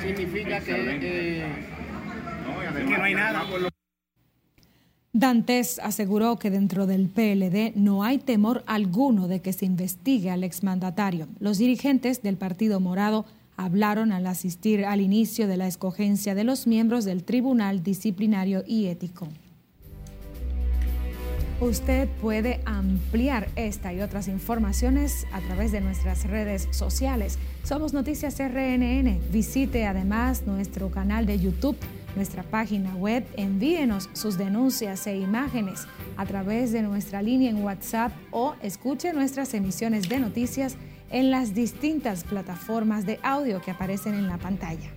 significa 0.00 0.60
que, 0.60 1.44
que 2.74 2.98
no 2.98 3.04
hay 3.04 3.14
nada. 3.14 3.44
Dantes 5.16 5.78
aseguró 5.78 6.40
que 6.40 6.50
dentro 6.50 6.88
del 6.88 7.08
PLD 7.08 7.76
no 7.76 8.02
hay 8.02 8.18
temor 8.18 8.64
alguno 8.66 9.28
de 9.28 9.40
que 9.40 9.52
se 9.52 9.64
investigue 9.64 10.28
al 10.28 10.42
exmandatario. 10.42 11.28
Los 11.38 11.58
dirigentes 11.58 12.20
del 12.20 12.36
Partido 12.36 12.80
Morado 12.80 13.24
hablaron 13.56 14.10
al 14.10 14.26
asistir 14.26 14.84
al 14.84 15.00
inicio 15.00 15.46
de 15.46 15.56
la 15.56 15.68
escogencia 15.68 16.34
de 16.34 16.42
los 16.42 16.66
miembros 16.66 17.04
del 17.04 17.22
Tribunal 17.22 17.84
Disciplinario 17.84 18.64
y 18.66 18.86
Ético. 18.86 19.28
Usted 21.60 22.08
puede 22.20 22.60
ampliar 22.64 23.48
esta 23.54 23.94
y 23.94 24.00
otras 24.00 24.26
informaciones 24.26 25.28
a 25.32 25.40
través 25.42 25.70
de 25.70 25.80
nuestras 25.80 26.24
redes 26.24 26.66
sociales. 26.72 27.38
Somos 27.62 27.92
Noticias 27.92 28.40
RNN. 28.40 29.20
Visite 29.30 29.86
además 29.86 30.42
nuestro 30.44 30.90
canal 30.90 31.24
de 31.24 31.38
YouTube 31.38 31.76
nuestra 32.16 32.42
página 32.42 32.94
web, 32.96 33.24
envíenos 33.36 34.08
sus 34.12 34.38
denuncias 34.38 35.06
e 35.06 35.16
imágenes 35.16 35.86
a 36.16 36.26
través 36.26 36.72
de 36.72 36.82
nuestra 36.82 37.22
línea 37.22 37.50
en 37.50 37.62
WhatsApp 37.62 38.12
o 38.30 38.54
escuche 38.62 39.12
nuestras 39.12 39.54
emisiones 39.54 40.08
de 40.08 40.20
noticias 40.20 40.76
en 41.10 41.30
las 41.30 41.54
distintas 41.54 42.24
plataformas 42.24 43.06
de 43.06 43.18
audio 43.22 43.60
que 43.60 43.70
aparecen 43.70 44.14
en 44.14 44.26
la 44.26 44.38
pantalla. 44.38 44.90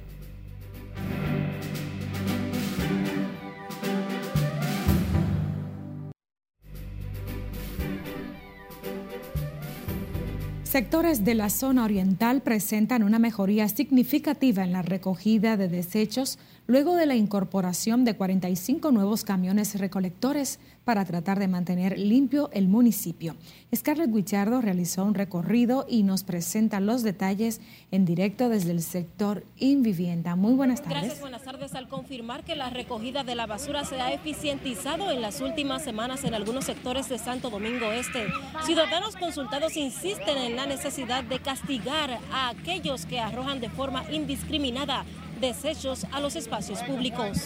Sectores 10.64 11.24
de 11.24 11.34
la 11.34 11.50
zona 11.50 11.86
oriental 11.86 12.42
presentan 12.42 13.02
una 13.02 13.20
mejoría 13.20 13.68
significativa 13.68 14.64
en 14.64 14.74
la 14.74 14.82
recogida 14.84 15.58
de 15.58 15.70
desechos 15.70 16.38
luego 16.68 16.96
de 16.96 17.06
la 17.06 17.16
incorporación 17.16 18.06
de 18.06 18.16
45 18.16 18.92
nuevos 18.92 19.24
camiones 19.24 19.80
recolectores 19.80 20.60
para 20.84 21.04
tratar 21.06 21.40
de 21.40 21.48
mantener 21.48 21.98
limpio 21.98 22.50
el 22.54 22.68
municipio. 22.68 23.36
Scarlett 23.76 24.14
Guichardo 24.14 24.62
realizó 24.62 25.04
un 25.04 25.16
recorrido 25.16 25.86
y 25.90 26.04
nos 26.04 26.24
presenta 26.24 26.80
los 26.80 27.04
detalles 27.04 27.60
en 27.92 28.06
directo 28.06 28.50
desde 28.50 28.72
el 28.72 28.82
sector 28.82 29.44
Invivienda. 29.58 30.36
Muy 30.36 30.54
buenas 30.54 30.82
tardes. 30.82 31.00
Gracias, 31.00 31.20
buenas 31.22 31.44
tardes. 31.44 31.74
Al 31.76 31.88
confirmar 31.88 32.44
que 32.44 32.56
la 32.56 32.70
recogida 32.70 33.24
de 33.24 33.36
la 33.36 33.48
basura 33.48 33.84
se 33.84 34.00
ha 34.00 34.14
eficientizado 34.14 35.12
en 35.12 35.22
las 35.22 35.42
últimas 35.42 35.84
semanas 35.84 36.24
en 36.24 36.34
algunos 36.34 36.66
sectores 36.66 37.10
de 37.10 37.18
Santo 37.18 37.50
Domingo 37.50 37.92
Este, 37.92 38.28
ciudadanos 38.66 39.16
consultados 39.16 39.76
insisten 39.78 40.38
en 40.38 40.56
la 40.56 40.66
necesidad 40.66 41.24
de 41.24 41.40
castigar 41.40 42.20
a 42.32 42.50
aquellos 42.50 43.06
que 43.06 43.20
arrojan 43.20 43.60
de 43.60 43.70
forma 43.70 44.04
indiscriminada 44.12 45.06
desechos 45.40 46.06
a 46.12 46.20
los 46.20 46.36
espacios 46.36 46.82
públicos. 46.84 47.40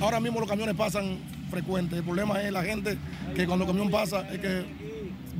Ahora 0.00 0.20
mismo 0.20 0.40
los 0.40 0.48
camiones 0.48 0.74
pasan 0.76 1.18
frecuentes. 1.50 1.98
El 1.98 2.04
problema 2.04 2.42
es 2.42 2.52
la 2.52 2.62
gente 2.62 2.96
que 3.34 3.46
cuando 3.46 3.64
el 3.64 3.70
camión 3.70 3.90
pasa 3.90 4.28
es 4.32 4.38
que 4.38 4.64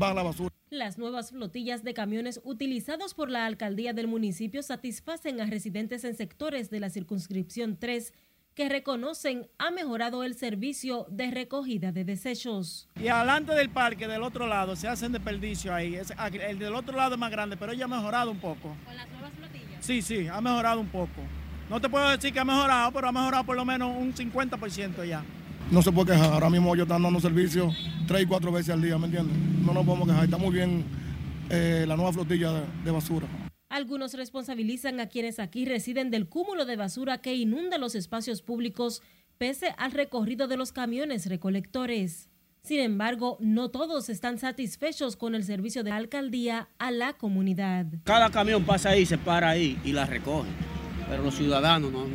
va 0.00 0.11
a 0.11 0.14
la 0.14 0.22
basura. 0.22 0.54
Las 0.70 0.98
nuevas 0.98 1.30
flotillas 1.30 1.82
de 1.82 1.94
camiones 1.94 2.40
utilizados 2.44 3.14
por 3.14 3.30
la 3.30 3.46
alcaldía 3.46 3.94
del 3.94 4.06
municipio 4.06 4.62
satisfacen 4.62 5.40
a 5.40 5.46
residentes 5.46 6.04
en 6.04 6.14
sectores 6.14 6.70
de 6.70 6.80
la 6.80 6.90
circunscripción 6.90 7.78
3 7.78 8.12
que 8.59 8.68
reconocen 8.68 9.47
ha 9.59 9.71
mejorado 9.71 10.25
el 10.25 10.35
servicio 10.35 11.07
de 11.11 11.31
recogida 11.31 11.92
de 11.92 12.03
desechos. 12.03 12.88
Y 13.01 13.07
adelante 13.07 13.55
del 13.55 13.71
parque, 13.71 14.09
del 14.09 14.25
otro 14.25 14.49
lado, 14.49 14.75
se 14.75 14.88
hacen 14.88 15.12
desperdicio 15.12 15.73
ahí. 15.73 15.97
El 16.49 16.59
del 16.59 16.75
otro 16.75 16.97
lado 16.97 17.14
es 17.14 17.21
más 17.21 17.31
grande, 17.31 17.57
pero 17.57 17.71
ella 17.71 17.85
ha 17.85 17.88
mejorado 17.88 18.33
un 18.33 18.40
poco. 18.40 18.75
¿Con 18.85 18.97
las 18.97 19.09
nuevas 19.11 19.31
flotillas? 19.33 19.79
Sí, 19.79 20.03
sí, 20.03 20.27
ha 20.27 20.40
mejorado 20.40 20.81
un 20.81 20.88
poco. 20.88 21.23
No 21.71 21.81
te 21.81 21.88
puedo 21.88 22.11
decir 22.11 22.33
que 22.33 22.40
ha 22.40 22.44
mejorado, 22.44 22.90
pero 22.90 23.07
ha 23.07 23.12
mejorado 23.12 23.44
por 23.44 23.55
lo 23.55 23.64
menos 23.64 23.97
un 23.97 24.12
50% 24.12 25.07
ya. 25.07 25.23
No 25.71 25.81
se 25.81 25.92
puede 25.92 26.14
quejar, 26.14 26.33
ahora 26.33 26.51
mismo 26.51 26.75
yo 26.75 26.83
están 26.83 27.01
dando 27.01 27.21
servicio 27.21 27.73
tres 28.09 28.23
y 28.23 28.27
cuatro 28.27 28.51
veces 28.51 28.71
al 28.75 28.83
día, 28.83 28.99
¿me 28.99 29.07
entiendes? 29.07 29.37
No 29.64 29.73
nos 29.73 29.87
podemos 29.87 30.09
quejar, 30.09 30.25
está 30.25 30.37
muy 30.37 30.53
bien 30.53 30.85
eh, 31.49 31.85
la 31.87 31.94
nueva 31.94 32.12
flotilla 32.12 32.51
de, 32.55 32.62
de 32.85 32.90
basura. 32.90 33.29
Algunos 33.68 34.14
responsabilizan 34.14 35.00
a 35.00 35.09
quienes 35.09 35.38
aquí 35.38 35.64
residen 35.64 36.11
del 36.11 36.28
cúmulo 36.28 36.64
de 36.64 36.76
basura 36.76 37.18
que 37.18 37.35
inunda 37.35 37.78
los 37.78 37.94
espacios 37.94 38.42
públicos 38.42 39.02
pese 39.37 39.74
al 39.78 39.92
recorrido 39.92 40.48
de 40.48 40.57
los 40.57 40.72
camiones 40.72 41.26
recolectores. 41.26 42.28
Sin 42.62 42.81
embargo, 42.81 43.37
no 43.40 43.70
todos 43.70 44.09
están 44.09 44.38
satisfechos 44.38 45.16
con 45.16 45.35
el 45.35 45.44
servicio 45.44 45.85
de 45.85 45.90
la 45.90 45.96
alcaldía 45.96 46.68
a 46.78 46.90
la 46.90 47.12
comunidad. 47.14 47.87
Cada 48.04 48.31
camión 48.31 48.64
pasa 48.64 48.90
ahí, 48.90 49.07
se 49.07 49.16
para 49.16 49.50
ahí 49.50 49.78
y 49.85 49.92
la 49.92 50.04
recoge 50.07 50.48
pero 51.09 51.22
los 51.22 51.35
ciudadanos 51.35 51.90
no, 51.90 52.07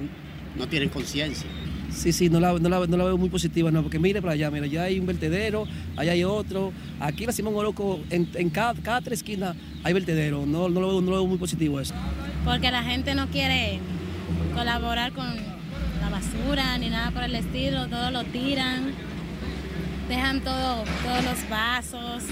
no 0.56 0.68
tienen 0.68 0.90
conciencia. 0.90 1.50
Sí, 1.94 2.12
sí, 2.12 2.30
no 2.30 2.40
la, 2.40 2.54
no, 2.54 2.70
la, 2.70 2.86
no 2.88 2.98
la, 2.98 3.04
veo 3.06 3.18
muy 3.18 3.30
positiva, 3.30 3.72
no, 3.72 3.82
porque 3.82 4.00
mire 4.00 4.22
para 4.22 4.34
allá, 4.34 4.50
mira, 4.50 4.66
ya 4.66 4.84
hay 4.84 5.00
un 5.00 5.06
vertedero, 5.06 5.68
allá 5.96 6.12
hay 6.12 6.24
otro. 6.24 6.74
Aquí 7.00 7.24
en 7.24 7.28
la 7.28 7.34
Simón 7.34 7.56
Oroco, 7.56 8.00
en, 8.10 8.28
en 8.34 8.50
cada, 8.50 8.74
cada, 8.82 9.02
tres 9.02 9.20
esquinas 9.20 9.56
hay 9.84 9.94
vertedero, 9.94 10.46
no, 10.46 10.70
no, 10.70 10.82
lo 10.82 10.88
veo, 10.88 11.02
no 11.02 11.12
lo 11.12 11.18
veo 11.18 11.28
muy 11.28 11.38
positivo 11.38 11.80
eso. 11.80 11.94
Porque 12.44 12.72
la 12.72 12.84
gente 12.84 13.16
no 13.16 13.28
quiere 13.28 13.80
colaborar 14.56 15.14
con 15.14 15.26
la 16.02 16.10
basura 16.10 16.78
ni 16.78 16.90
nada 16.90 17.12
por 17.12 17.24
el 17.24 17.36
estilo, 17.36 17.88
todo 17.88 18.12
lo 18.12 18.24
tiran, 18.26 18.92
dejan 20.10 20.42
todo, 20.42 20.84
todos 21.04 21.24
los 21.24 21.50
vasos 21.50 22.24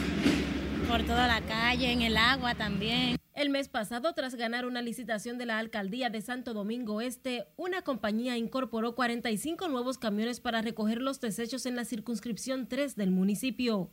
por 0.89 1.03
toda 1.03 1.27
la 1.27 1.41
calle, 1.41 1.91
en 1.91 2.01
el 2.01 2.17
agua 2.17 2.55
también. 2.55 3.20
El 3.41 3.49
mes 3.49 3.69
pasado, 3.69 4.13
tras 4.13 4.35
ganar 4.35 4.67
una 4.67 4.83
licitación 4.83 5.39
de 5.39 5.47
la 5.47 5.57
alcaldía 5.57 6.11
de 6.11 6.21
Santo 6.21 6.53
Domingo 6.53 7.01
Este, 7.01 7.47
una 7.57 7.81
compañía 7.81 8.37
incorporó 8.37 8.93
45 8.93 9.67
nuevos 9.67 9.97
camiones 9.97 10.39
para 10.39 10.61
recoger 10.61 11.01
los 11.01 11.19
desechos 11.19 11.65
en 11.65 11.75
la 11.75 11.83
circunscripción 11.83 12.67
3 12.67 12.95
del 12.95 13.09
municipio. 13.09 13.89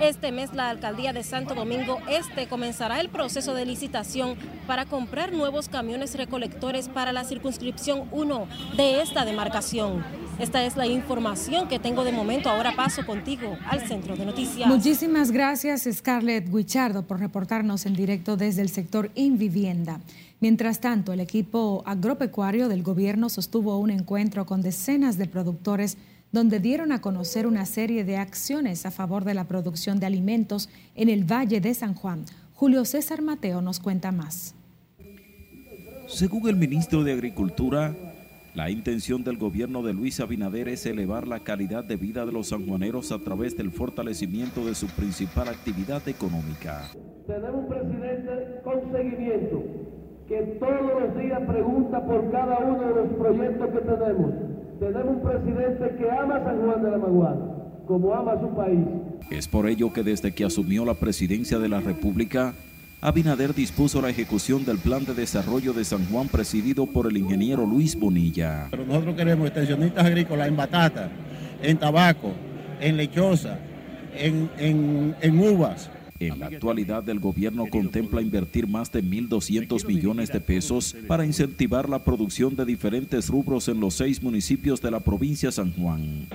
Este 0.00 0.30
mes, 0.30 0.54
la 0.54 0.70
alcaldía 0.70 1.12
de 1.12 1.24
Santo 1.24 1.56
Domingo 1.56 1.98
Este 2.08 2.46
comenzará 2.46 3.00
el 3.00 3.08
proceso 3.08 3.54
de 3.54 3.66
licitación 3.66 4.36
para 4.68 4.86
comprar 4.86 5.32
nuevos 5.32 5.68
camiones 5.68 6.14
recolectores 6.14 6.88
para 6.88 7.12
la 7.12 7.24
circunscripción 7.24 8.08
1 8.12 8.48
de 8.76 9.02
esta 9.02 9.24
demarcación. 9.24 10.25
Esta 10.38 10.64
es 10.64 10.76
la 10.76 10.86
información 10.86 11.66
que 11.66 11.78
tengo 11.78 12.04
de 12.04 12.12
momento. 12.12 12.50
Ahora 12.50 12.76
paso 12.76 13.06
contigo 13.06 13.56
al 13.70 13.86
centro 13.88 14.16
de 14.16 14.26
noticias. 14.26 14.68
Muchísimas 14.68 15.30
gracias, 15.30 15.88
Scarlett 15.90 16.50
Guichardo, 16.52 17.06
por 17.06 17.20
reportarnos 17.20 17.86
en 17.86 17.94
directo 17.94 18.36
desde 18.36 18.60
el 18.60 18.68
sector 18.68 19.10
Invivienda. 19.14 20.00
Mientras 20.40 20.80
tanto, 20.80 21.14
el 21.14 21.20
equipo 21.20 21.82
agropecuario 21.86 22.68
del 22.68 22.82
gobierno 22.82 23.30
sostuvo 23.30 23.78
un 23.78 23.90
encuentro 23.90 24.44
con 24.44 24.60
decenas 24.60 25.16
de 25.16 25.26
productores 25.26 25.96
donde 26.32 26.60
dieron 26.60 26.92
a 26.92 27.00
conocer 27.00 27.46
una 27.46 27.64
serie 27.64 28.04
de 28.04 28.18
acciones 28.18 28.84
a 28.84 28.90
favor 28.90 29.24
de 29.24 29.32
la 29.32 29.44
producción 29.44 30.00
de 30.00 30.06
alimentos 30.06 30.68
en 30.94 31.08
el 31.08 31.24
Valle 31.24 31.62
de 31.62 31.72
San 31.72 31.94
Juan. 31.94 32.26
Julio 32.52 32.84
César 32.84 33.22
Mateo 33.22 33.62
nos 33.62 33.80
cuenta 33.80 34.12
más. 34.12 34.54
Según 36.08 36.46
el 36.48 36.56
ministro 36.56 37.04
de 37.04 37.12
Agricultura, 37.12 37.96
la 38.56 38.70
intención 38.70 39.22
del 39.22 39.36
gobierno 39.36 39.82
de 39.82 39.92
Luis 39.92 40.18
Abinader 40.18 40.68
es 40.68 40.86
elevar 40.86 41.28
la 41.28 41.40
calidad 41.40 41.84
de 41.84 41.96
vida 41.96 42.24
de 42.24 42.32
los 42.32 42.48
sanjuaneros 42.48 43.12
a 43.12 43.18
través 43.18 43.54
del 43.54 43.70
fortalecimiento 43.70 44.64
de 44.64 44.74
su 44.74 44.86
principal 44.86 45.48
actividad 45.48 46.08
económica. 46.08 46.90
Tenemos 47.26 47.54
un 47.54 47.68
presidente 47.68 48.60
con 48.64 48.80
seguimiento 48.90 49.62
que 50.26 50.40
todos 50.58 51.02
los 51.02 51.18
días 51.18 51.40
pregunta 51.46 52.06
por 52.06 52.30
cada 52.30 52.58
uno 52.60 52.80
de 52.80 52.94
los 52.94 53.12
proyectos 53.18 53.68
que 53.68 53.78
tenemos. 53.78 54.32
Tenemos 54.80 55.16
un 55.16 55.22
presidente 55.22 55.96
que 55.98 56.10
ama 56.10 56.42
San 56.42 56.62
Juan 56.62 56.82
de 56.82 56.90
la 56.92 56.98
Maguana, 56.98 57.46
como 57.86 58.14
ama 58.14 58.40
su 58.40 58.48
país. 58.56 58.86
Es 59.30 59.48
por 59.48 59.68
ello 59.68 59.92
que 59.92 60.02
desde 60.02 60.32
que 60.32 60.46
asumió 60.46 60.86
la 60.86 60.94
presidencia 60.94 61.58
de 61.58 61.68
la 61.68 61.80
República, 61.80 62.54
Abinader 63.06 63.54
dispuso 63.54 64.02
la 64.02 64.10
ejecución 64.10 64.64
del 64.64 64.78
plan 64.78 65.04
de 65.04 65.14
desarrollo 65.14 65.72
de 65.72 65.84
San 65.84 66.04
Juan 66.06 66.26
presidido 66.26 66.86
por 66.86 67.06
el 67.06 67.16
ingeniero 67.16 67.64
Luis 67.64 67.94
Bonilla. 67.94 68.66
Pero 68.72 68.84
nosotros 68.84 69.14
queremos 69.14 69.46
extensionistas 69.46 70.06
agrícolas 70.06 70.48
en 70.48 70.56
batata, 70.56 71.08
en 71.62 71.78
tabaco, 71.78 72.32
en 72.80 72.96
lechosa, 72.96 73.60
en, 74.12 74.50
en, 74.58 75.14
en 75.20 75.38
uvas. 75.38 75.88
En 76.18 76.40
la 76.40 76.46
actualidad, 76.46 77.08
el 77.08 77.20
gobierno 77.20 77.66
contempla 77.70 78.20
invertir 78.20 78.66
más 78.66 78.90
de 78.90 79.04
1.200 79.04 79.86
millones 79.86 80.32
de 80.32 80.40
pesos 80.40 80.96
para 81.06 81.24
incentivar 81.24 81.88
la 81.88 82.02
producción 82.02 82.56
de 82.56 82.64
diferentes 82.64 83.28
rubros 83.28 83.68
en 83.68 83.78
los 83.78 83.94
seis 83.94 84.20
municipios 84.20 84.82
de 84.82 84.90
la 84.90 84.98
provincia 84.98 85.50
de 85.50 85.52
San 85.52 85.72
Juan. 85.74 86.26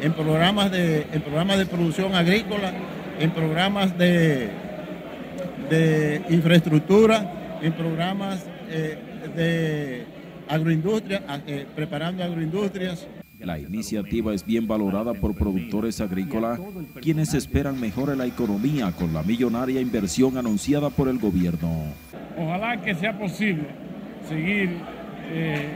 En 0.00 0.12
programas 0.12 0.70
de, 0.70 1.08
en 1.12 1.22
programas 1.22 1.58
de 1.58 1.66
producción 1.66 2.14
agrícola, 2.14 2.72
en 3.18 3.32
programas 3.32 3.98
de, 3.98 4.48
de 5.68 6.22
infraestructura, 6.30 7.58
en 7.62 7.72
programas 7.72 8.44
eh, 8.68 8.98
de 9.36 10.04
agroindustria, 10.48 11.22
eh, 11.46 11.66
preparando 11.74 12.24
agroindustrias. 12.24 13.06
La 13.38 13.58
iniciativa 13.58 14.32
es 14.34 14.44
bien 14.46 14.68
valorada 14.68 15.14
por 15.14 15.34
productores 15.34 16.00
agrícolas, 16.00 16.60
quienes 17.00 17.34
esperan 17.34 17.80
mejore 17.80 18.14
la 18.14 18.26
economía 18.26 18.92
con 18.92 19.12
la 19.12 19.24
millonaria 19.24 19.80
inversión 19.80 20.36
anunciada 20.38 20.90
por 20.90 21.08
el 21.08 21.18
gobierno. 21.18 21.86
Ojalá 22.38 22.80
que 22.80 22.94
sea 22.94 23.18
posible 23.18 23.66
seguir 24.28 24.70
eh, 25.32 25.70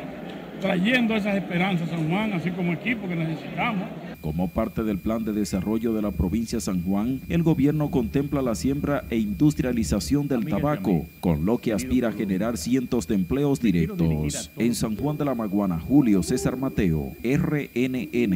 trayendo 0.61 1.17
esas 1.17 1.35
esperanzas 1.35 1.93
a 1.93 1.97
Juan, 1.97 2.33
así 2.35 2.51
como 2.51 2.73
equipo 2.73 3.09
que 3.09 3.17
necesitamos. 3.17 3.89
Como 4.27 4.49
parte 4.49 4.83
del 4.83 4.99
plan 4.99 5.25
de 5.25 5.33
desarrollo 5.33 5.95
de 5.95 6.03
la 6.03 6.11
provincia 6.11 6.57
de 6.57 6.61
San 6.61 6.83
Juan, 6.83 7.21
el 7.29 7.45
gobierno 7.45 7.93
contempla 7.93 8.43
la 8.43 8.57
siembra 8.57 9.05
e 9.09 9.19
industrialización 9.19 10.27
del 10.27 10.47
tabaco, 10.47 11.07
con 11.21 11.47
lo 11.47 11.59
que 11.59 11.73
aspira 11.73 12.09
a 12.09 12.13
generar 12.13 12.59
cientos 12.59 13.07
de 13.07 13.15
empleos 13.15 13.61
directos. 13.61 14.51
En 14.57 14.75
San 14.75 14.97
Juan 14.97 15.17
de 15.17 15.27
la 15.27 15.37
Maguana, 15.37 15.79
Julio 15.79 16.25
César 16.25 16.57
Mateo, 16.57 17.13
RNN. 17.23 18.33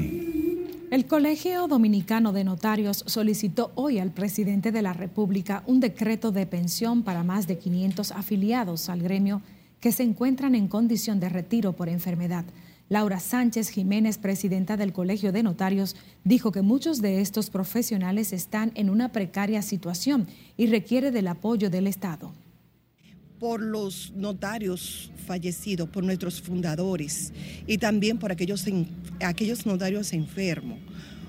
El 0.92 1.06
Colegio 1.06 1.66
Dominicano 1.66 2.32
de 2.32 2.44
Notarios 2.44 3.02
solicitó 3.08 3.72
hoy 3.74 3.98
al 3.98 4.12
presidente 4.12 4.70
de 4.70 4.82
la 4.82 4.92
República 4.92 5.64
un 5.66 5.80
decreto 5.80 6.30
de 6.30 6.46
pensión 6.46 7.02
para 7.02 7.24
más 7.24 7.48
de 7.48 7.58
500 7.58 8.12
afiliados 8.12 8.88
al 8.88 9.02
gremio 9.02 9.42
que 9.80 9.90
se 9.90 10.04
encuentran 10.04 10.54
en 10.54 10.68
condición 10.68 11.18
de 11.18 11.30
retiro 11.30 11.72
por 11.72 11.88
enfermedad. 11.88 12.44
Laura 12.90 13.20
Sánchez 13.20 13.68
Jiménez, 13.68 14.18
presidenta 14.18 14.76
del 14.76 14.92
Colegio 14.92 15.30
de 15.30 15.44
Notarios, 15.44 15.94
dijo 16.24 16.50
que 16.50 16.60
muchos 16.60 17.00
de 17.00 17.20
estos 17.20 17.48
profesionales 17.48 18.32
están 18.32 18.72
en 18.74 18.90
una 18.90 19.12
precaria 19.12 19.62
situación 19.62 20.26
y 20.56 20.66
requiere 20.66 21.12
del 21.12 21.28
apoyo 21.28 21.70
del 21.70 21.86
Estado. 21.86 22.32
Por 23.38 23.62
los 23.62 24.10
notarios 24.16 25.12
fallecidos, 25.24 25.88
por 25.88 26.02
nuestros 26.02 26.42
fundadores 26.42 27.32
y 27.64 27.78
también 27.78 28.18
por 28.18 28.32
aquellos, 28.32 28.66
aquellos 29.20 29.66
notarios 29.66 30.12
enfermos. 30.12 30.80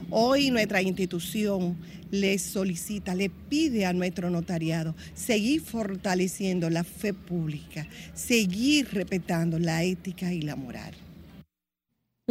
Hoy 0.09 0.49
nuestra 0.49 0.81
institución 0.81 1.77
les 2.09 2.41
solicita, 2.41 3.13
le 3.13 3.29
pide 3.29 3.85
a 3.85 3.93
nuestro 3.93 4.31
notariado 4.31 4.95
seguir 5.13 5.61
fortaleciendo 5.61 6.71
la 6.71 6.83
fe 6.83 7.13
pública, 7.13 7.87
seguir 8.15 8.87
respetando 8.91 9.59
la 9.59 9.83
ética 9.83 10.33
y 10.33 10.41
la 10.41 10.55
moral. 10.55 10.95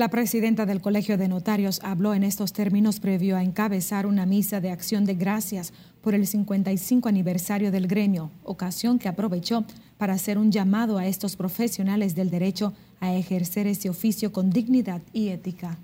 La 0.00 0.08
presidenta 0.08 0.64
del 0.64 0.80
Colegio 0.80 1.18
de 1.18 1.28
Notarios 1.28 1.78
habló 1.82 2.14
en 2.14 2.22
estos 2.22 2.54
términos 2.54 3.00
previo 3.00 3.36
a 3.36 3.42
encabezar 3.42 4.06
una 4.06 4.24
misa 4.24 4.58
de 4.58 4.70
acción 4.70 5.04
de 5.04 5.12
gracias 5.12 5.74
por 6.00 6.14
el 6.14 6.26
55 6.26 7.06
aniversario 7.06 7.70
del 7.70 7.86
gremio, 7.86 8.30
ocasión 8.42 8.98
que 8.98 9.10
aprovechó 9.10 9.66
para 9.98 10.14
hacer 10.14 10.38
un 10.38 10.52
llamado 10.52 10.96
a 10.96 11.06
estos 11.06 11.36
profesionales 11.36 12.14
del 12.14 12.30
derecho 12.30 12.72
a 12.98 13.12
ejercer 13.12 13.66
ese 13.66 13.90
oficio 13.90 14.32
con 14.32 14.48
dignidad 14.48 15.02
y 15.12 15.28
ética. 15.28 15.76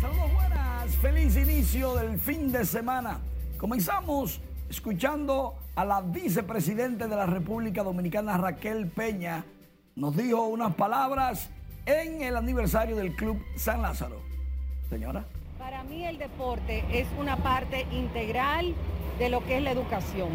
Saludos 0.00 0.32
buenas, 0.32 0.94
feliz 1.02 1.36
inicio 1.36 1.96
del 1.96 2.20
fin 2.20 2.52
de 2.52 2.64
semana. 2.64 3.18
Comenzamos 3.58 4.40
escuchando 4.70 5.56
a 5.74 5.84
la 5.84 6.00
vicepresidente 6.00 7.08
de 7.08 7.16
la 7.16 7.26
República 7.26 7.82
Dominicana, 7.82 8.38
Raquel 8.38 8.86
Peña, 8.86 9.44
nos 9.96 10.16
dijo 10.16 10.46
unas 10.46 10.74
palabras 10.76 11.50
en 11.86 12.22
el 12.22 12.36
aniversario 12.36 12.94
del 12.94 13.16
Club 13.16 13.42
San 13.56 13.82
Lázaro. 13.82 14.22
Señora. 14.88 15.24
Para 15.58 15.82
mí 15.82 16.06
el 16.06 16.18
deporte 16.18 16.84
es 16.92 17.08
una 17.18 17.36
parte 17.36 17.84
integral 17.90 18.74
de 19.18 19.28
lo 19.28 19.44
que 19.44 19.56
es 19.56 19.62
la 19.62 19.72
educación. 19.72 20.28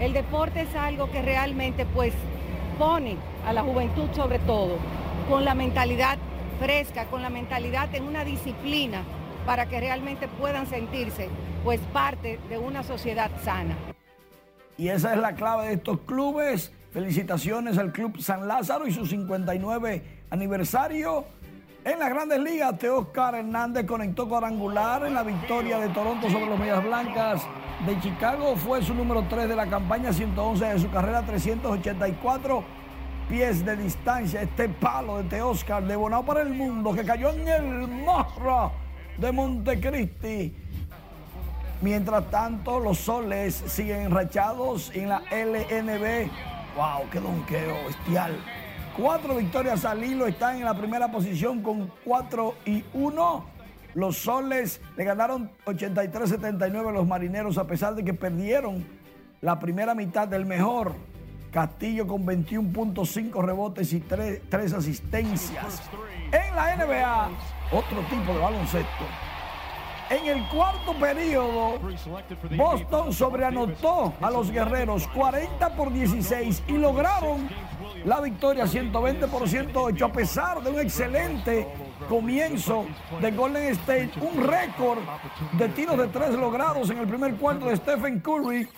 El 0.00 0.14
deporte 0.14 0.62
es 0.62 0.74
algo 0.74 1.10
que 1.10 1.20
realmente 1.20 1.84
pues 1.84 2.14
pone 2.78 3.18
a 3.46 3.52
la 3.52 3.62
juventud 3.62 4.08
sobre 4.14 4.38
todo 4.40 4.78
con 5.28 5.44
la 5.44 5.54
mentalidad 5.54 6.16
fresca, 6.58 7.04
con 7.06 7.20
la 7.20 7.28
mentalidad 7.28 7.94
en 7.94 8.04
una 8.04 8.24
disciplina 8.24 9.02
para 9.46 9.66
que 9.66 9.80
realmente 9.80 10.28
puedan 10.28 10.66
sentirse 10.66 11.28
pues 11.62 11.80
parte 11.92 12.38
de 12.48 12.58
una 12.58 12.82
sociedad 12.82 13.30
sana. 13.42 13.76
Y 14.76 14.88
esa 14.88 15.14
es 15.14 15.20
la 15.20 15.34
clave 15.34 15.68
de 15.68 15.74
estos 15.74 16.00
clubes. 16.00 16.72
Felicitaciones 16.92 17.78
al 17.78 17.92
Club 17.92 18.20
San 18.20 18.46
Lázaro 18.46 18.86
y 18.86 18.92
su 18.92 19.06
59 19.06 20.02
aniversario. 20.30 21.24
En 21.84 21.98
las 21.98 22.08
grandes 22.08 22.40
ligas, 22.40 22.78
Teóscar 22.78 23.34
Hernández 23.34 23.84
conectó 23.84 24.28
cuadrangular 24.28 25.04
en 25.06 25.14
la 25.14 25.22
victoria 25.22 25.78
de 25.78 25.88
Toronto 25.88 26.30
sobre 26.30 26.46
los 26.46 26.58
Medias 26.58 26.82
Blancas 26.82 27.42
de 27.86 28.00
Chicago. 28.00 28.56
Fue 28.56 28.82
su 28.82 28.94
número 28.94 29.24
3 29.28 29.48
de 29.48 29.56
la 29.56 29.66
campaña, 29.66 30.12
111 30.12 30.64
de 30.64 30.78
su 30.78 30.90
carrera, 30.90 31.22
384 31.22 32.64
pies 33.28 33.64
de 33.64 33.76
distancia. 33.76 34.42
Este 34.42 34.68
palo 34.68 35.18
de 35.18 35.24
Teóscar 35.24 35.84
de 35.84 35.96
Bonao 35.96 36.24
para 36.24 36.42
el 36.42 36.50
mundo 36.50 36.94
que 36.94 37.04
cayó 37.04 37.30
en 37.30 37.48
el 37.48 37.88
morro 37.88 38.83
de 39.18 39.32
Montecristi 39.32 40.54
Mientras 41.84 42.30
tanto, 42.30 42.80
los 42.80 42.96
soles 42.96 43.62
siguen 43.66 44.02
enrachados 44.02 44.90
en 44.94 45.10
la 45.10 45.22
LNB. 45.30 46.30
¡Wow! 46.76 47.10
¡Qué 47.10 47.20
donqueo 47.20 47.74
bestial! 47.86 48.38
Cuatro 48.96 49.36
victorias 49.36 49.84
al 49.84 50.02
hilo 50.02 50.26
están 50.26 50.56
en 50.56 50.64
la 50.64 50.72
primera 50.72 51.12
posición 51.12 51.62
con 51.62 51.92
4 52.04 52.54
y 52.64 52.84
1. 52.94 53.44
Los 53.94 54.16
soles 54.16 54.80
le 54.96 55.04
ganaron 55.04 55.50
83-79 55.66 56.88
a 56.88 56.92
los 56.92 57.06
marineros 57.06 57.58
a 57.58 57.66
pesar 57.66 57.94
de 57.94 58.02
que 58.02 58.14
perdieron 58.14 58.86
la 59.42 59.58
primera 59.58 59.94
mitad 59.94 60.26
del 60.26 60.46
mejor. 60.46 60.94
Castillo 61.52 62.06
con 62.06 62.24
21.5 62.24 63.44
rebotes 63.44 63.92
y 63.92 64.00
3, 64.00 64.40
3 64.48 64.72
asistencias. 64.72 65.82
En 66.32 66.56
la 66.56 66.76
NBA, 66.76 67.28
otro 67.74 68.00
tipo 68.08 68.32
de 68.32 68.38
baloncesto. 68.38 69.04
En 70.10 70.26
el 70.26 70.46
cuarto 70.48 70.92
periodo, 70.94 71.78
Boston 72.56 73.12
sobreanotó 73.12 74.12
a 74.20 74.30
los 74.30 74.50
guerreros 74.50 75.08
40 75.08 75.74
por 75.74 75.92
16 75.92 76.62
y 76.68 76.72
lograron 76.72 77.48
la 78.04 78.20
victoria 78.20 78.66
120 78.66 79.26
por 79.28 79.48
108 79.48 80.04
a 80.04 80.12
pesar 80.12 80.62
de 80.62 80.70
un 80.70 80.78
excelente 80.78 81.66
comienzo 82.08 82.84
de 83.20 83.30
Golden 83.30 83.72
State, 83.72 84.12
un 84.20 84.46
récord 84.46 84.98
de 85.52 85.68
tiros 85.70 85.96
de 85.96 86.08
tres 86.08 86.34
logrados 86.34 86.90
en 86.90 86.98
el 86.98 87.08
primer 87.08 87.34
cuarto 87.36 87.66
de 87.66 87.76
Stephen 87.76 88.20
Curry. 88.20 88.68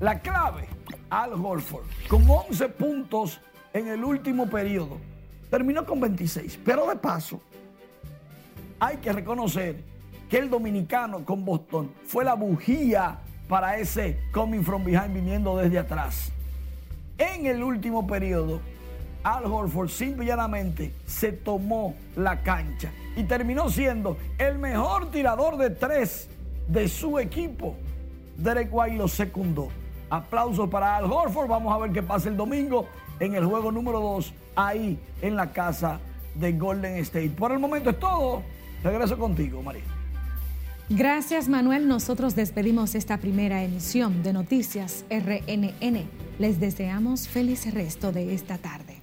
La 0.00 0.20
clave, 0.20 0.68
Al 1.08 1.32
Horford, 1.32 1.86
con 2.08 2.28
11 2.28 2.68
puntos 2.68 3.40
en 3.72 3.88
el 3.88 4.04
último 4.04 4.48
periodo. 4.48 4.98
Terminó 5.50 5.86
con 5.86 5.98
26, 5.98 6.60
pero 6.62 6.88
de 6.88 6.96
paso, 6.96 7.40
hay 8.78 8.98
que 8.98 9.12
reconocer 9.12 9.82
que 10.28 10.38
el 10.38 10.50
dominicano 10.50 11.24
con 11.24 11.44
Boston 11.44 11.92
fue 12.04 12.24
la 12.24 12.34
bujía 12.34 13.18
para 13.48 13.78
ese 13.78 14.18
coming 14.32 14.62
from 14.62 14.84
behind 14.84 15.14
viniendo 15.14 15.56
desde 15.56 15.78
atrás. 15.78 16.32
En 17.18 17.46
el 17.46 17.62
último 17.62 18.06
periodo, 18.06 18.60
Al 19.22 19.46
Horford 19.46 19.88
simple 19.88 20.26
llanamente 20.26 20.92
se 21.06 21.32
tomó 21.32 21.94
la 22.16 22.42
cancha 22.42 22.92
y 23.16 23.24
terminó 23.24 23.70
siendo 23.70 24.18
el 24.38 24.58
mejor 24.58 25.10
tirador 25.10 25.56
de 25.56 25.70
tres 25.70 26.28
de 26.68 26.88
su 26.88 27.18
equipo. 27.18 27.76
Derek 28.36 28.68
White 28.70 28.96
lo 28.96 29.08
secundó. 29.08 29.68
Aplausos 30.10 30.68
para 30.68 30.96
Al 30.96 31.10
Horford. 31.10 31.48
Vamos 31.48 31.74
a 31.74 31.78
ver 31.78 31.92
qué 31.92 32.02
pasa 32.02 32.28
el 32.28 32.36
domingo 32.36 32.86
en 33.18 33.34
el 33.34 33.44
juego 33.46 33.72
número 33.72 34.00
2 34.00 34.32
ahí 34.54 34.98
en 35.22 35.36
la 35.36 35.52
casa 35.52 35.98
de 36.34 36.52
Golden 36.52 36.96
State. 36.98 37.30
Por 37.30 37.52
el 37.52 37.58
momento 37.58 37.90
es 37.90 37.98
todo. 37.98 38.42
Regreso 38.82 39.18
contigo, 39.18 39.62
María. 39.62 39.82
Gracias 40.88 41.48
Manuel, 41.48 41.88
nosotros 41.88 42.36
despedimos 42.36 42.94
esta 42.94 43.18
primera 43.18 43.64
emisión 43.64 44.22
de 44.22 44.32
Noticias 44.32 45.04
RNN. 45.10 46.04
Les 46.38 46.60
deseamos 46.60 47.26
feliz 47.26 47.72
resto 47.74 48.12
de 48.12 48.32
esta 48.34 48.56
tarde. 48.58 49.02